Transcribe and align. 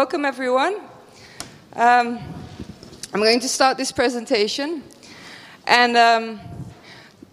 welcome, 0.00 0.24
everyone. 0.24 0.76
Um, 1.74 2.18
I'm 3.12 3.20
going 3.20 3.38
to 3.40 3.48
start 3.50 3.76
this 3.76 3.92
presentation, 3.92 4.82
and 5.66 5.94
um, 5.94 6.40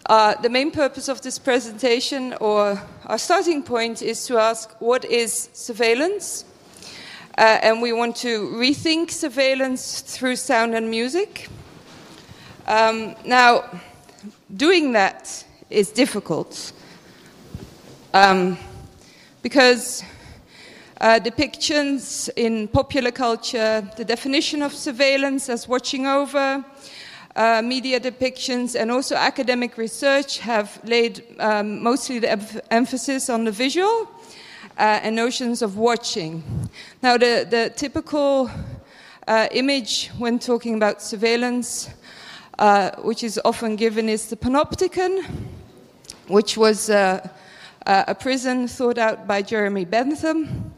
uh, 0.04 0.34
the 0.42 0.50
main 0.50 0.70
purpose 0.70 1.08
of 1.08 1.22
this 1.22 1.38
presentation, 1.38 2.34
or 2.42 2.78
our 3.06 3.16
starting 3.16 3.62
point, 3.62 4.02
is 4.02 4.26
to 4.26 4.36
ask 4.36 4.70
what 4.80 5.06
is 5.06 5.48
surveillance, 5.54 6.44
uh, 7.38 7.58
and 7.62 7.80
we 7.80 7.94
want 7.94 8.16
to 8.16 8.48
rethink 8.48 9.12
surveillance 9.12 10.02
through 10.02 10.36
sound 10.36 10.74
and 10.74 10.90
music. 10.90 11.48
Um, 12.66 13.16
now, 13.24 13.64
doing 14.54 14.92
that 14.92 15.42
is 15.70 15.90
difficult 15.90 16.72
um, 18.12 18.58
because 19.40 20.04
uh, 21.00 21.20
depictions 21.20 22.28
in 22.36 22.68
popular 22.68 23.12
culture, 23.12 23.88
the 23.96 24.04
definition 24.04 24.62
of 24.62 24.74
surveillance 24.74 25.48
as 25.48 25.68
watching 25.68 26.06
over, 26.06 26.64
uh, 27.36 27.62
media 27.62 28.00
depictions, 28.00 28.74
and 28.74 28.90
also 28.90 29.14
academic 29.14 29.78
research 29.78 30.38
have 30.38 30.80
laid 30.84 31.22
um, 31.38 31.82
mostly 31.82 32.18
the 32.18 32.32
em- 32.32 32.60
emphasis 32.70 33.30
on 33.30 33.44
the 33.44 33.52
visual 33.52 34.08
uh, 34.76 35.00
and 35.02 35.14
notions 35.14 35.62
of 35.62 35.76
watching. 35.76 36.42
Now, 37.00 37.16
the, 37.16 37.46
the 37.48 37.72
typical 37.76 38.50
uh, 39.28 39.46
image 39.52 40.10
when 40.18 40.38
talking 40.38 40.74
about 40.74 41.00
surveillance, 41.00 41.90
uh, 42.58 42.90
which 43.02 43.22
is 43.22 43.40
often 43.44 43.76
given, 43.76 44.08
is 44.08 44.28
the 44.28 44.36
panopticon, 44.36 45.24
which 46.26 46.56
was 46.56 46.90
uh, 46.90 47.28
a 47.86 48.14
prison 48.14 48.66
thought 48.66 48.98
out 48.98 49.28
by 49.28 49.42
Jeremy 49.42 49.84
Bentham. 49.84 50.74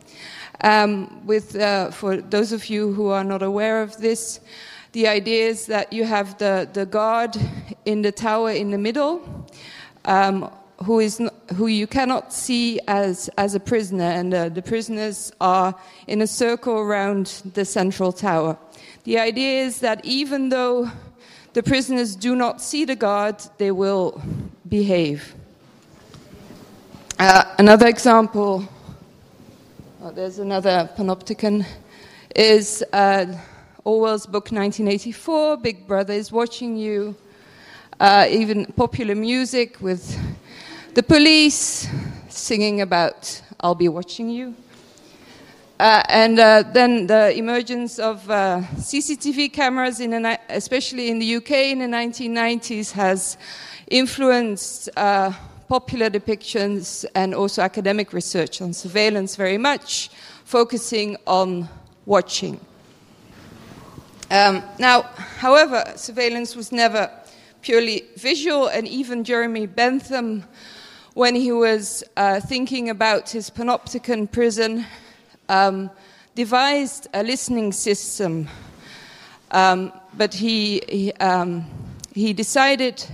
Um, 0.62 1.26
with, 1.26 1.56
uh, 1.56 1.90
for 1.90 2.18
those 2.18 2.52
of 2.52 2.66
you 2.66 2.92
who 2.92 3.08
are 3.08 3.24
not 3.24 3.42
aware 3.42 3.82
of 3.82 3.96
this, 3.96 4.40
the 4.92 5.08
idea 5.08 5.48
is 5.48 5.66
that 5.66 5.92
you 5.92 6.04
have 6.04 6.36
the, 6.38 6.68
the 6.72 6.84
guard 6.84 7.36
in 7.84 8.02
the 8.02 8.12
tower 8.12 8.50
in 8.50 8.70
the 8.70 8.78
middle, 8.78 9.46
um, 10.04 10.50
who, 10.84 11.00
is 11.00 11.20
who 11.54 11.68
you 11.68 11.86
cannot 11.86 12.32
see 12.32 12.80
as, 12.88 13.28
as 13.38 13.54
a 13.54 13.60
prisoner, 13.60 14.04
and 14.04 14.34
uh, 14.34 14.48
the 14.48 14.62
prisoners 14.62 15.32
are 15.40 15.74
in 16.06 16.22
a 16.22 16.26
circle 16.26 16.78
around 16.78 17.42
the 17.54 17.64
central 17.64 18.12
tower. 18.12 18.58
The 19.04 19.18
idea 19.18 19.62
is 19.64 19.80
that 19.80 20.04
even 20.04 20.48
though 20.48 20.90
the 21.52 21.62
prisoners 21.62 22.16
do 22.16 22.36
not 22.36 22.60
see 22.60 22.84
the 22.84 22.96
guard, 22.96 23.36
they 23.58 23.70
will 23.70 24.20
behave. 24.68 25.34
Uh, 27.18 27.44
another 27.58 27.86
example 27.86 28.68
Oh, 30.02 30.10
there's 30.10 30.38
another 30.38 30.88
panopticon. 30.96 31.62
Is 32.34 32.82
uh, 32.90 33.36
Orwell's 33.84 34.24
book 34.24 34.44
1984, 34.50 35.58
Big 35.58 35.86
Brother 35.86 36.14
is 36.14 36.32
Watching 36.32 36.74
You. 36.74 37.14
Uh, 37.98 38.26
even 38.30 38.64
popular 38.64 39.14
music 39.14 39.78
with 39.82 40.18
the 40.94 41.02
police 41.02 41.86
singing 42.30 42.80
about 42.80 43.42
I'll 43.60 43.74
be 43.74 43.90
watching 43.90 44.30
you. 44.30 44.54
Uh, 45.78 46.02
and 46.08 46.38
uh, 46.38 46.62
then 46.72 47.06
the 47.06 47.36
emergence 47.36 47.98
of 47.98 48.30
uh, 48.30 48.62
CCTV 48.76 49.52
cameras, 49.52 50.00
in 50.00 50.14
especially 50.48 51.10
in 51.10 51.18
the 51.18 51.36
UK 51.36 51.50
in 51.72 51.80
the 51.80 51.84
1990s, 51.84 52.92
has 52.92 53.36
influenced 53.90 54.88
uh, 54.96 55.30
popular 55.70 56.10
depictions 56.10 57.04
and 57.14 57.32
also 57.32 57.62
academic 57.62 58.12
research 58.12 58.60
on 58.60 58.72
surveillance 58.72 59.36
very 59.36 59.56
much, 59.56 60.10
focusing 60.44 61.16
on 61.28 61.68
watching. 62.06 62.58
Um, 64.32 64.64
now, 64.80 65.02
however, 65.38 65.84
surveillance 65.94 66.56
was 66.56 66.72
never 66.72 67.08
purely 67.62 68.02
visual, 68.16 68.66
and 68.66 68.88
even 68.88 69.22
Jeremy 69.22 69.66
Bentham, 69.66 70.42
when 71.14 71.36
he 71.36 71.52
was 71.52 72.02
uh, 72.16 72.40
thinking 72.40 72.90
about 72.90 73.30
his 73.30 73.48
panopticon 73.48 74.28
prison, 74.28 74.84
um, 75.48 75.88
devised 76.34 77.06
a 77.14 77.22
listening 77.22 77.70
system. 77.70 78.48
Um, 79.52 79.92
but 80.14 80.34
he, 80.34 80.82
he, 80.88 81.12
um, 81.20 81.64
he 82.12 82.32
decided 82.32 83.04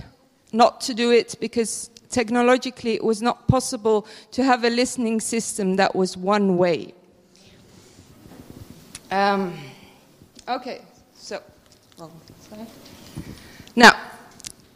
not 0.51 0.81
to 0.81 0.95
do 0.95 1.11
it 1.11 1.35
because 1.39 1.91
technologically 2.09 2.95
it 2.95 3.03
was 3.03 3.21
not 3.21 3.47
possible 3.47 4.07
to 4.31 4.43
have 4.43 4.63
a 4.63 4.69
listening 4.69 5.19
system 5.19 5.75
that 5.75 5.95
was 5.95 6.17
one 6.17 6.57
way. 6.57 6.93
Um, 9.11 9.57
okay, 10.47 10.81
so 11.15 11.41
now, 13.75 13.93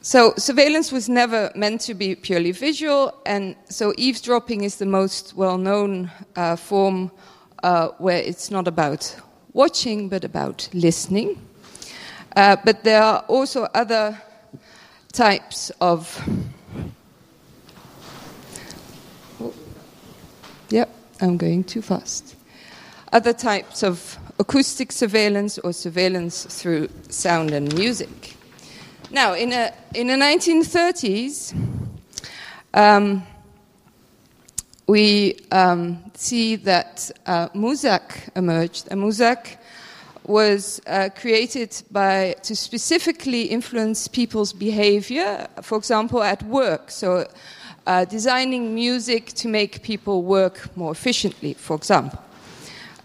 so 0.01 0.33
surveillance 0.37 0.91
was 0.91 1.09
never 1.09 1.51
meant 1.55 1.81
to 1.81 1.93
be 1.93 2.15
purely 2.15 2.51
visual, 2.51 3.13
and 3.25 3.55
so 3.69 3.93
eavesdropping 3.97 4.63
is 4.63 4.77
the 4.77 4.85
most 4.85 5.35
well-known 5.35 6.09
uh, 6.35 6.55
form 6.55 7.11
uh, 7.63 7.89
where 7.97 8.17
it's 8.17 8.49
not 8.49 8.67
about 8.67 9.15
watching 9.53 10.07
but 10.07 10.23
about 10.23 10.69
listening. 10.73 11.39
Uh, 12.35 12.55
but 12.63 12.83
there 12.83 13.01
are 13.01 13.19
also 13.27 13.63
other 13.73 14.19
types 15.11 15.71
of 15.81 16.17
Yep, 20.69 20.89
I'm 21.21 21.37
going 21.37 21.63
too 21.63 21.83
fast. 21.83 22.35
Other 23.13 23.33
types 23.33 23.83
of 23.83 24.17
acoustic 24.39 24.91
surveillance 24.91 25.59
or 25.59 25.71
surveillance 25.71 26.45
through 26.45 26.89
sound 27.09 27.51
and 27.51 27.73
music. 27.75 28.35
Now, 29.11 29.35
in, 29.35 29.53
a, 29.53 29.71
in 29.93 30.07
the 30.07 30.13
1930s, 30.13 31.53
um, 32.73 33.23
we 34.87 35.37
um, 35.51 36.03
see 36.15 36.55
that 36.55 37.11
uh, 37.27 37.49
Muzak 37.49 38.35
emerged. 38.35 38.87
And 38.89 39.01
Muzak 39.01 39.57
was 40.25 40.81
uh, 40.87 41.09
created 41.15 41.83
by, 41.91 42.35
to 42.43 42.55
specifically 42.55 43.43
influence 43.43 44.07
people's 44.07 44.53
behavior, 44.53 45.47
for 45.61 45.77
example, 45.77 46.23
at 46.23 46.41
work. 46.43 46.89
So 46.89 47.27
uh, 47.87 48.05
designing 48.05 48.73
music 48.75 49.27
to 49.33 49.47
make 49.47 49.81
people 49.81 50.23
work 50.23 50.75
more 50.75 50.91
efficiently, 50.91 51.53
for 51.53 51.75
example. 51.75 52.21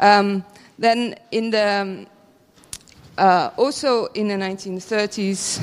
Um, 0.00 0.44
then, 0.78 1.16
in 1.30 1.50
the 1.50 1.66
um, 1.66 2.06
uh, 3.18 3.50
also 3.56 4.06
in 4.06 4.28
the 4.28 4.34
1930s, 4.34 5.60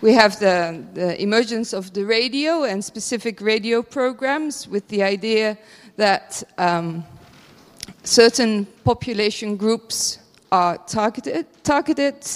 we 0.00 0.12
have 0.14 0.38
the, 0.40 0.82
the, 0.94 1.22
emergence 1.22 1.72
of 1.72 1.92
the 1.92 2.04
radio 2.04 2.64
and 2.64 2.84
specific 2.84 3.40
radio 3.40 3.82
programs 3.82 4.66
with 4.66 4.88
the 4.88 5.02
idea 5.02 5.56
that 5.96 6.42
um, 6.58 7.04
certain 8.02 8.66
population 8.84 9.56
groups 9.56 10.18
are 10.50 10.78
targeted, 10.78 11.46
targeted 11.62 12.26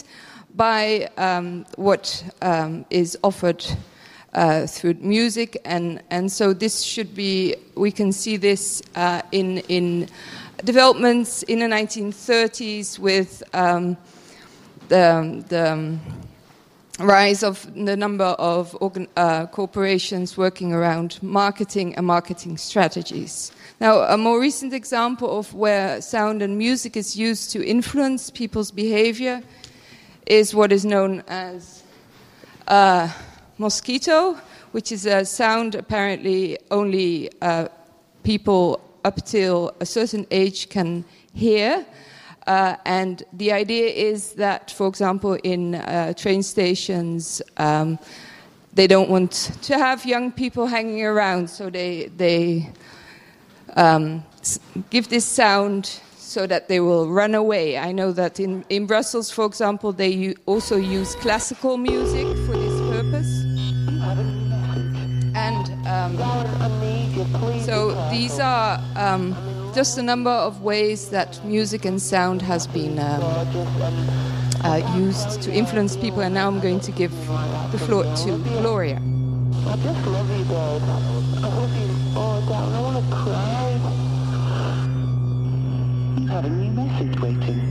by 0.55 1.09
um, 1.17 1.65
what 1.77 2.23
um, 2.43 2.85
is 2.91 3.19
offered 3.25 3.65
uh, 4.35 4.67
through 4.67 4.95
music, 4.95 5.61
and, 5.65 6.03
and 6.11 6.31
so 6.31 6.53
this 6.53 6.83
should 6.83 7.15
be, 7.15 7.55
we 7.75 7.91
can 7.91 8.13
see 8.13 8.37
this 8.37 8.83
uh, 8.95 9.23
in, 9.33 9.59
in 9.69 10.09
developments 10.65 11.43
in 11.45 11.61
the 11.61 11.67
1930s 11.67 12.99
with 12.99 13.43
um, 13.55 13.97
the, 14.89 15.45
the 15.49 15.73
um, 15.73 16.01
rise 16.99 17.43
of 17.43 17.73
the 17.75 17.97
number 17.97 18.25
of 18.25 18.77
organ, 18.81 19.09
uh, 19.17 19.47
corporations 19.47 20.37
working 20.37 20.73
around 20.73 21.19
marketing 21.23 21.95
and 21.97 22.07
marketing 22.07 22.57
strategies. 22.57 23.51
Now, 23.81 24.03
a 24.03 24.17
more 24.17 24.41
recent 24.41 24.73
example 24.73 25.39
of 25.39 25.53
where 25.55 26.01
sound 26.01 26.43
and 26.43 26.57
music 26.57 26.97
is 26.97 27.17
used 27.17 27.51
to 27.51 27.67
influence 27.67 28.31
people's 28.31 28.71
behavior 28.71 29.43
is 30.27 30.55
what 30.55 30.73
is 30.73 30.85
known 30.85 31.23
as 31.27 31.83
uh, 32.69 33.09
mosquito, 33.59 34.35
which 34.73 34.93
is 34.93 35.07
a 35.07 35.25
sound 35.25 35.75
apparently 35.75 36.59
only 36.71 37.31
uh, 37.41 37.69
people 38.23 38.81
up 39.05 39.25
till 39.25 39.75
a 39.81 39.87
certain 39.87 40.27
age 40.31 40.69
can 40.69 41.05
hear. 41.33 41.85
Uh, 42.47 42.77
and 42.85 43.23
the 43.33 43.53
idea 43.53 43.87
is 43.87 44.33
that, 44.35 44.71
for 44.71 44.87
example, 44.87 45.35
in 45.45 45.77
uh, 45.77 46.13
train 46.15 46.43
stations, 46.43 47.41
um, 47.57 47.99
they 48.75 48.87
don't 48.87 49.09
want 49.09 49.53
to 49.63 49.79
have 49.79 50.05
young 50.05 50.33
people 50.33 50.67
hanging 50.67 51.05
around, 51.05 51.49
so 51.49 51.71
they, 51.71 52.11
they 52.17 52.71
um, 53.77 54.23
give 54.91 55.09
this 55.09 55.25
sound 55.25 56.01
so 56.17 56.47
that 56.47 56.69
they 56.69 56.81
will 56.81 57.09
run 57.09 57.35
away. 57.35 57.79
I 57.79 57.93
know 57.93 58.11
that 58.13 58.41
in, 58.41 58.65
in 58.69 58.87
Brussels, 58.87 59.31
for 59.31 59.47
example, 59.47 59.93
they 59.93 60.35
also 60.47 60.77
use 60.77 61.15
classical 61.15 61.77
music 61.77 62.34
these 68.15 68.39
are 68.39 68.81
um, 68.95 69.35
just 69.75 69.99
a 69.99 70.03
number 70.03 70.31
of 70.31 70.63
ways 70.63 71.11
that 71.11 71.45
music 71.45 71.85
and 71.85 72.01
sound 72.01 72.43
has 72.43 72.67
been 72.69 72.99
um, 72.99 73.23
uh, 74.63 74.97
used 74.97 75.43
to 75.43 75.53
influence 75.53 75.97
people, 75.97 76.21
and 76.21 76.33
now 76.35 76.47
I'm 76.47 76.61
going 76.61 76.79
to 76.81 76.93
give 76.93 77.11
the 77.73 77.79
floor 77.79 78.05
to 78.05 78.39
Gloria. 78.61 79.03
I 79.67 79.77
just 79.77 80.07
love 80.07 80.31
you. 80.31 80.45
I 80.45 80.59
you 81.81 82.19
all 82.19 82.41
down. 82.43 82.73
I 82.73 82.81
want 82.81 83.05
to 83.05 83.11
cry. 83.17 83.81
Have 86.31 86.45
a 86.45 86.51
new 86.51 86.71
message 86.71 87.21
waiting. 87.21 87.64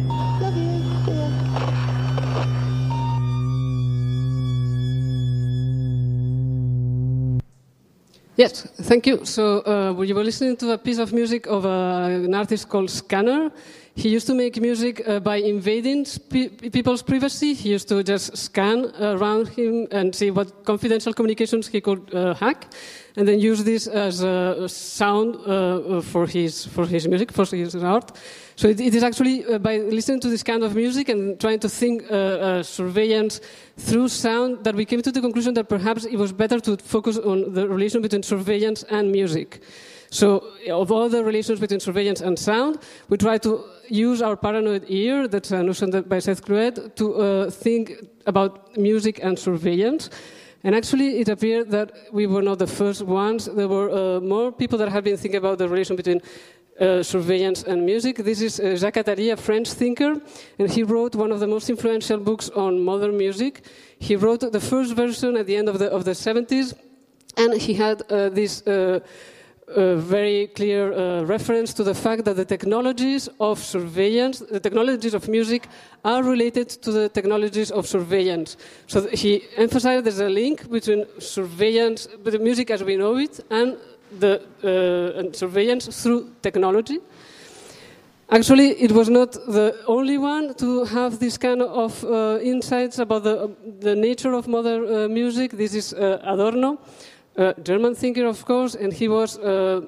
Yes, 8.35 8.63
thank 8.81 9.05
you. 9.05 9.25
So 9.25 9.61
uh, 9.61 9.93
we 9.93 10.11
were 10.11 10.23
listening 10.23 10.57
to 10.57 10.71
a 10.71 10.77
piece 10.77 10.97
of 10.97 11.13
music 11.13 11.45
of 11.45 11.65
uh, 11.67 12.09
an 12.09 12.33
artist 12.33 12.67
called 12.67 12.89
Scanner. 12.89 13.51
He 13.95 14.09
used 14.09 14.25
to 14.25 14.33
make 14.33 14.59
music 14.59 15.07
uh, 15.07 15.19
by 15.19 15.35
invading 15.35 16.07
pe- 16.29 16.49
people's 16.49 17.03
privacy. 17.03 17.53
He 17.53 17.69
used 17.69 17.87
to 17.89 18.01
just 18.01 18.35
scan 18.35 18.91
around 18.99 19.49
him 19.49 19.87
and 19.91 20.15
see 20.15 20.31
what 20.31 20.65
confidential 20.65 21.13
communications 21.13 21.67
he 21.67 21.79
could 21.79 22.11
uh, 22.11 22.33
hack, 22.33 22.73
and 23.15 23.27
then 23.27 23.39
use 23.39 23.63
this 23.63 23.85
as 23.85 24.23
a 24.23 24.67
sound 24.67 25.35
uh, 25.35 26.01
for 26.01 26.25
his 26.25 26.65
for 26.65 26.87
his 26.87 27.07
music, 27.07 27.31
for 27.31 27.45
his 27.45 27.75
art. 27.75 28.17
So 28.55 28.67
it, 28.67 28.79
it 28.81 28.95
is 28.95 29.03
actually 29.03 29.45
uh, 29.45 29.59
by 29.59 29.77
listening 29.77 30.21
to 30.21 30.29
this 30.29 30.41
kind 30.41 30.63
of 30.63 30.75
music 30.75 31.09
and 31.09 31.39
trying 31.39 31.59
to 31.59 31.69
think 31.69 32.03
uh, 32.09 32.15
uh, 32.15 32.63
surveillance 32.63 33.41
through 33.77 34.07
sound 34.07 34.63
that 34.63 34.73
we 34.73 34.85
came 34.85 35.03
to 35.03 35.11
the 35.11 35.21
conclusion 35.21 35.53
that 35.53 35.69
perhaps 35.69 36.05
it 36.05 36.17
was 36.17 36.31
better 36.31 36.59
to 36.59 36.77
focus 36.77 37.19
on 37.19 37.53
the 37.53 37.67
relation 37.67 38.01
between 38.01 38.23
surveillance 38.23 38.81
and 38.89 39.11
music. 39.11 39.61
So, 40.09 40.43
of 40.69 40.91
all 40.91 41.09
the 41.09 41.23
relations 41.23 41.59
between 41.59 41.79
surveillance 41.79 42.21
and 42.21 42.37
sound, 42.37 42.77
we 43.09 43.17
try 43.17 43.39
to 43.39 43.65
use 43.89 44.21
our 44.21 44.35
paranoid 44.35 44.85
ear, 44.87 45.27
that's 45.27 45.51
a 45.51 45.63
notion 45.63 45.89
that 45.91 46.07
by 46.09 46.19
Seth 46.19 46.43
Cluett, 46.45 46.95
to 46.95 47.15
uh, 47.15 47.49
think 47.49 47.93
about 48.25 48.77
music 48.77 49.19
and 49.23 49.37
surveillance. 49.37 50.09
And 50.63 50.73
actually, 50.73 51.19
it 51.19 51.27
appeared 51.27 51.71
that 51.71 51.91
we 52.11 52.25
were 52.25 52.41
not 52.41 52.59
the 52.59 52.67
first 52.67 53.01
ones. 53.01 53.45
There 53.45 53.67
were 53.67 53.89
uh, 53.89 54.19
more 54.21 54.51
people 54.51 54.77
that 54.79 54.89
have 54.89 55.03
been 55.03 55.17
thinking 55.17 55.37
about 55.37 55.57
the 55.57 55.67
relation 55.67 55.95
between 55.95 56.21
uh, 56.79 57.03
surveillance 57.03 57.63
and 57.63 57.85
music. 57.85 58.17
This 58.17 58.41
is 58.41 58.59
uh, 58.59 58.75
Jacques 58.75 58.95
Attali, 58.95 59.31
a 59.33 59.37
French 59.37 59.71
thinker, 59.73 60.21
and 60.57 60.71
he 60.71 60.83
wrote 60.83 61.15
one 61.15 61.31
of 61.31 61.39
the 61.39 61.47
most 61.47 61.69
influential 61.69 62.17
books 62.17 62.49
on 62.49 62.79
modern 62.79 63.17
music. 63.17 63.65
He 63.99 64.15
wrote 64.15 64.39
the 64.51 64.59
first 64.59 64.95
version 64.95 65.37
at 65.37 65.45
the 65.45 65.55
end 65.55 65.69
of 65.69 65.79
the, 65.79 65.91
of 65.91 66.05
the 66.05 66.11
70s, 66.11 66.73
and 67.37 67.59
he 67.59 67.73
had 67.73 68.01
uh, 68.03 68.29
this 68.29 68.63
uh, 69.67 69.95
very 69.95 70.47
clear 70.47 70.93
uh, 70.93 71.23
reference 71.23 71.73
to 71.73 71.83
the 71.83 71.93
fact 71.93 72.25
that 72.25 72.35
the 72.35 72.45
technologies 72.45 73.29
of 73.39 73.59
surveillance, 73.59 74.39
the 74.39 74.59
technologies 74.59 75.13
of 75.13 75.27
music, 75.27 75.67
are 76.03 76.23
related 76.23 76.69
to 76.69 76.91
the 76.91 77.09
technologies 77.09 77.71
of 77.71 77.87
surveillance. 77.87 78.57
So 78.87 79.07
he 79.07 79.43
emphasized 79.57 80.05
there's 80.05 80.19
a 80.19 80.29
link 80.29 80.69
between 80.69 81.05
surveillance, 81.19 82.07
between 82.07 82.43
music 82.43 82.71
as 82.71 82.83
we 82.83 82.97
know 82.97 83.17
it, 83.17 83.39
and 83.49 83.77
the 84.19 84.41
uh, 84.63 85.19
and 85.19 85.35
surveillance 85.35 85.87
through 86.03 86.31
technology. 86.41 86.99
Actually, 88.29 88.69
it 88.81 88.91
was 88.91 89.09
not 89.09 89.33
the 89.33 89.75
only 89.85 90.17
one 90.17 90.55
to 90.55 90.85
have 90.85 91.19
this 91.19 91.37
kind 91.37 91.61
of 91.61 92.03
uh, 92.03 92.39
insights 92.41 92.97
about 92.97 93.23
the, 93.23 93.51
the 93.79 93.95
nature 93.95 94.33
of 94.33 94.47
modern 94.47 94.87
uh, 94.87 95.07
music. 95.07 95.51
This 95.51 95.75
is 95.75 95.93
uh, 95.93 96.19
Adorno, 96.23 96.79
a 97.35 97.53
German 97.61 97.95
thinker, 97.95 98.25
of 98.25 98.45
course, 98.45 98.75
and 98.75 98.93
he 98.93 99.07
was 99.07 99.37
uh, 99.39 99.81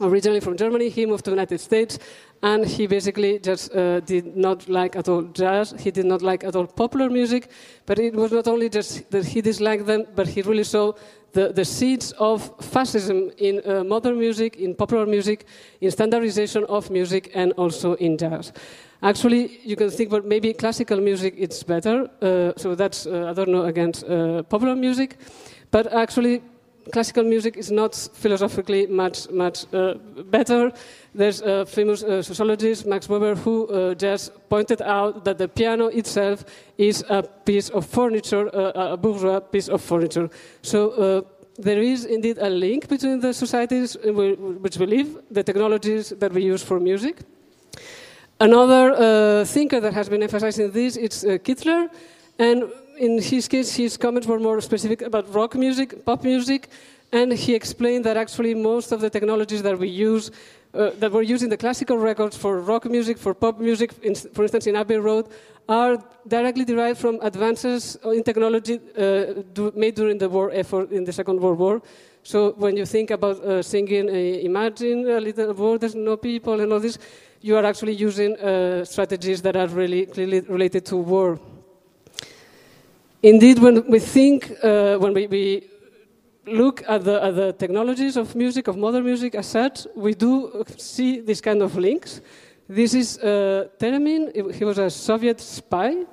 originally 0.00 0.40
from 0.40 0.56
Germany. 0.56 0.88
He 0.88 1.06
moved 1.06 1.24
to 1.24 1.30
the 1.30 1.36
United 1.36 1.60
States, 1.60 1.98
and 2.42 2.66
he 2.66 2.86
basically 2.86 3.38
just 3.38 3.74
uh, 3.74 4.00
did 4.00 4.36
not 4.36 4.68
like 4.68 4.96
at 4.96 5.08
all 5.08 5.22
jazz. 5.22 5.74
He 5.78 5.90
did 5.90 6.06
not 6.06 6.22
like 6.22 6.44
at 6.44 6.56
all 6.56 6.66
popular 6.66 7.08
music, 7.08 7.50
but 7.86 7.98
it 7.98 8.14
was 8.14 8.32
not 8.32 8.48
only 8.48 8.68
just 8.68 9.10
that 9.10 9.24
he 9.24 9.40
disliked 9.40 9.86
them, 9.86 10.06
but 10.16 10.26
he 10.26 10.42
really 10.42 10.64
saw 10.64 10.92
the, 11.32 11.52
the 11.52 11.64
seeds 11.64 12.12
of 12.18 12.52
fascism 12.60 13.30
in 13.38 13.62
uh, 13.64 13.84
modern 13.84 14.18
music, 14.18 14.56
in 14.56 14.74
popular 14.74 15.06
music, 15.06 15.46
in 15.80 15.90
standardization 15.90 16.64
of 16.64 16.90
music, 16.90 17.30
and 17.34 17.52
also 17.52 17.94
in 17.94 18.18
jazz. 18.18 18.52
Actually, 19.02 19.60
you 19.64 19.76
can 19.76 19.90
think, 19.90 20.10
but 20.10 20.24
maybe 20.24 20.52
classical 20.52 21.00
music 21.00 21.34
it's 21.36 21.62
better. 21.62 22.08
Uh, 22.20 22.52
so 22.56 22.74
that's 22.74 23.06
uh, 23.06 23.30
Adorno 23.30 23.64
against 23.64 24.04
uh, 24.04 24.42
popular 24.44 24.76
music, 24.76 25.16
but 25.70 25.92
actually, 25.92 26.42
classical 26.90 27.24
music 27.24 27.56
is 27.56 27.70
not 27.70 27.94
philosophically 28.14 28.86
much 28.86 29.30
much 29.30 29.66
uh, 29.72 29.94
better. 30.30 30.72
There's 31.14 31.40
a 31.42 31.64
famous 31.66 32.02
uh, 32.02 32.22
sociologist, 32.22 32.86
Max 32.86 33.08
Weber, 33.08 33.34
who 33.34 33.66
uh, 33.68 33.94
just 33.94 34.32
pointed 34.48 34.82
out 34.82 35.24
that 35.24 35.38
the 35.38 35.48
piano 35.48 35.86
itself 35.88 36.44
is 36.78 37.04
a 37.08 37.22
piece 37.22 37.68
of 37.70 37.86
furniture, 37.86 38.48
uh, 38.54 38.92
a 38.92 38.96
bourgeois 38.96 39.40
piece 39.40 39.68
of 39.68 39.80
furniture. 39.82 40.30
So 40.62 40.90
uh, 40.90 41.22
there 41.58 41.82
is 41.82 42.04
indeed 42.04 42.38
a 42.38 42.48
link 42.48 42.88
between 42.88 43.20
the 43.20 43.32
societies 43.32 43.96
which 44.02 44.78
we 44.78 44.86
live, 44.86 45.22
the 45.30 45.42
technologies 45.42 46.10
that 46.18 46.32
we 46.32 46.42
use 46.42 46.62
for 46.62 46.80
music. 46.80 47.22
Another 48.40 48.92
uh, 48.92 49.44
thinker 49.44 49.78
that 49.80 49.92
has 49.92 50.08
been 50.08 50.22
emphasizing 50.22 50.72
this 50.72 50.96
is 50.96 51.24
uh, 51.24 51.38
Kittler, 51.38 51.88
and 52.38 52.64
in 52.98 53.20
his 53.20 53.48
case, 53.48 53.74
his 53.74 53.96
comments 53.96 54.26
were 54.26 54.38
more 54.38 54.60
specific 54.60 55.02
about 55.02 55.32
rock 55.34 55.54
music, 55.54 56.04
pop 56.04 56.24
music, 56.24 56.68
and 57.12 57.32
he 57.32 57.54
explained 57.54 58.04
that 58.04 58.16
actually 58.16 58.54
most 58.54 58.92
of 58.92 59.00
the 59.00 59.10
technologies 59.10 59.62
that 59.62 59.78
we 59.78 59.88
use, 59.88 60.30
uh, 60.74 60.90
that 60.98 61.12
were 61.12 61.22
used 61.22 61.42
in 61.42 61.50
the 61.50 61.56
classical 61.56 61.98
records 61.98 62.36
for 62.36 62.60
rock 62.60 62.84
music, 62.86 63.18
for 63.18 63.34
pop 63.34 63.58
music, 63.58 63.92
in, 64.02 64.14
for 64.14 64.42
instance 64.42 64.66
in 64.66 64.76
Abbey 64.76 64.96
Road, 64.96 65.28
are 65.68 66.02
directly 66.26 66.64
derived 66.64 66.98
from 66.98 67.18
advances 67.22 67.96
in 68.04 68.22
technology 68.22 68.80
uh, 68.96 69.42
do, 69.52 69.72
made 69.76 69.94
during 69.94 70.18
the 70.18 70.28
war 70.28 70.50
effort 70.52 70.90
in 70.90 71.04
the 71.04 71.12
Second 71.12 71.40
World 71.40 71.58
War. 71.58 71.82
So 72.22 72.52
when 72.52 72.76
you 72.76 72.86
think 72.86 73.10
about 73.10 73.42
uh, 73.44 73.62
singing 73.62 74.08
uh, 74.08 74.12
Imagine 74.12 75.08
a 75.10 75.20
Little 75.20 75.52
World, 75.52 75.80
There's 75.80 75.94
No 75.94 76.16
People 76.16 76.60
and 76.60 76.72
all 76.72 76.80
this, 76.80 76.98
you 77.40 77.56
are 77.56 77.64
actually 77.64 77.94
using 77.94 78.36
uh, 78.36 78.84
strategies 78.84 79.42
that 79.42 79.56
are 79.56 79.66
really 79.66 80.06
clearly 80.06 80.40
related 80.40 80.86
to 80.86 80.96
war. 80.96 81.38
Indeed, 83.22 83.60
when 83.60 83.86
we 83.88 84.00
think, 84.00 84.50
uh, 84.64 84.96
when 84.96 85.14
we, 85.14 85.28
we 85.28 85.70
look 86.44 86.82
at 86.88 87.04
the, 87.04 87.22
at 87.22 87.36
the 87.36 87.52
technologies 87.52 88.16
of 88.16 88.34
music, 88.34 88.66
of 88.66 88.76
modern 88.76 89.04
music 89.04 89.36
as 89.36 89.46
such, 89.46 89.86
we 89.94 90.12
do 90.14 90.64
see 90.76 91.20
this 91.20 91.40
kind 91.40 91.62
of 91.62 91.76
links. 91.76 92.20
This 92.68 92.94
is 92.94 93.18
uh, 93.18 93.68
Teremin. 93.78 94.52
He 94.52 94.64
was 94.64 94.78
a 94.78 94.90
Soviet 94.90 95.40
spy. 95.40 96.04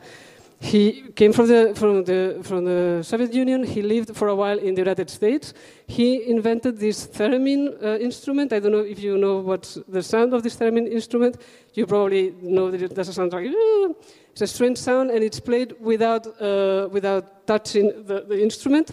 He 0.61 1.03
came 1.15 1.31
from 1.31 1.47
the, 1.47 1.73
from, 1.73 2.03
the, 2.03 2.39
from 2.43 2.65
the 2.65 3.01
Soviet 3.01 3.33
Union. 3.33 3.63
He 3.63 3.81
lived 3.81 4.15
for 4.15 4.27
a 4.27 4.35
while 4.35 4.59
in 4.59 4.75
the 4.75 4.81
United 4.81 5.09
States. 5.09 5.53
He 5.87 6.29
invented 6.29 6.77
this 6.77 7.07
theremin 7.07 7.81
uh, 7.81 7.97
instrument. 7.97 8.51
I 8.51 8.59
don't 8.59 8.73
know 8.73 8.79
if 8.79 8.99
you 8.99 9.17
know 9.17 9.37
what's 9.37 9.77
the 9.87 10.03
sound 10.03 10.33
of 10.33 10.43
this 10.43 10.57
theremin 10.57 10.91
instrument. 10.91 11.37
You 11.73 11.85
probably 11.85 12.35
know 12.41 12.71
that 12.71 12.81
it 12.81 12.93
does 12.93 13.07
a 13.07 13.13
sound 13.13 13.31
like, 13.31 13.47
it's 14.31 14.41
a 14.41 14.47
strange 14.47 14.77
sound, 14.77 15.11
and 15.11 15.23
it's 15.23 15.39
played 15.39 15.75
without, 15.79 16.27
uh, 16.41 16.89
without 16.91 17.47
touching 17.47 18.05
the, 18.05 18.25
the 18.27 18.43
instrument. 18.43 18.91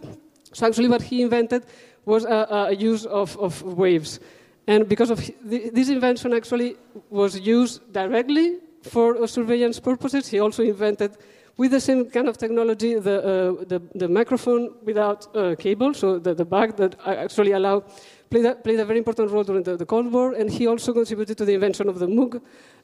So 0.53 0.67
actually, 0.67 0.89
what 0.89 1.03
he 1.03 1.23
invented 1.23 1.65
was 2.05 2.25
a, 2.25 2.69
a 2.71 2.73
use 2.73 3.07
of, 3.07 3.37
of 3.39 3.61
waves. 3.63 4.21
And 4.69 4.89
because 4.89 5.11
of 5.11 5.19
th- 5.21 5.73
this 5.73 5.89
invention, 5.89 6.33
actually 6.33 6.77
was 7.11 7.39
used 7.39 7.93
directly 7.93 8.59
for 8.83 9.27
surveillance 9.27 9.81
purposes. 9.81 10.29
He 10.29 10.39
also 10.39 10.63
invented, 10.63 11.17
with 11.57 11.71
the 11.71 11.81
same 11.81 12.11
kind 12.11 12.29
of 12.29 12.37
technology, 12.37 12.95
the 12.95 13.19
uh, 13.19 13.65
the, 13.65 13.81
the 13.95 14.09
microphone 14.09 14.75
without 14.85 15.27
uh, 15.35 15.55
cable, 15.57 15.95
so 15.95 16.19
the, 16.19 16.35
the 16.35 16.45
bag 16.45 16.77
that 16.77 16.97
actually 17.07 17.53
allowed 17.53 17.85
played 18.31 18.45
a, 18.45 18.55
played 18.55 18.81
a 18.81 18.85
very 18.85 18.99
important 18.99 19.31
role 19.31 19.45
during 19.45 19.63
the, 19.63 19.77
the 19.77 19.87
Cold 19.87 20.13
War. 20.13 20.33
And 20.33 20.51
he 20.51 20.67
also 20.67 20.93
contributed 20.93 21.39
to 21.39 21.45
the 21.45 21.55
invention 21.55 21.89
of 21.89 21.99
the 21.99 22.07
Moog 22.07 22.41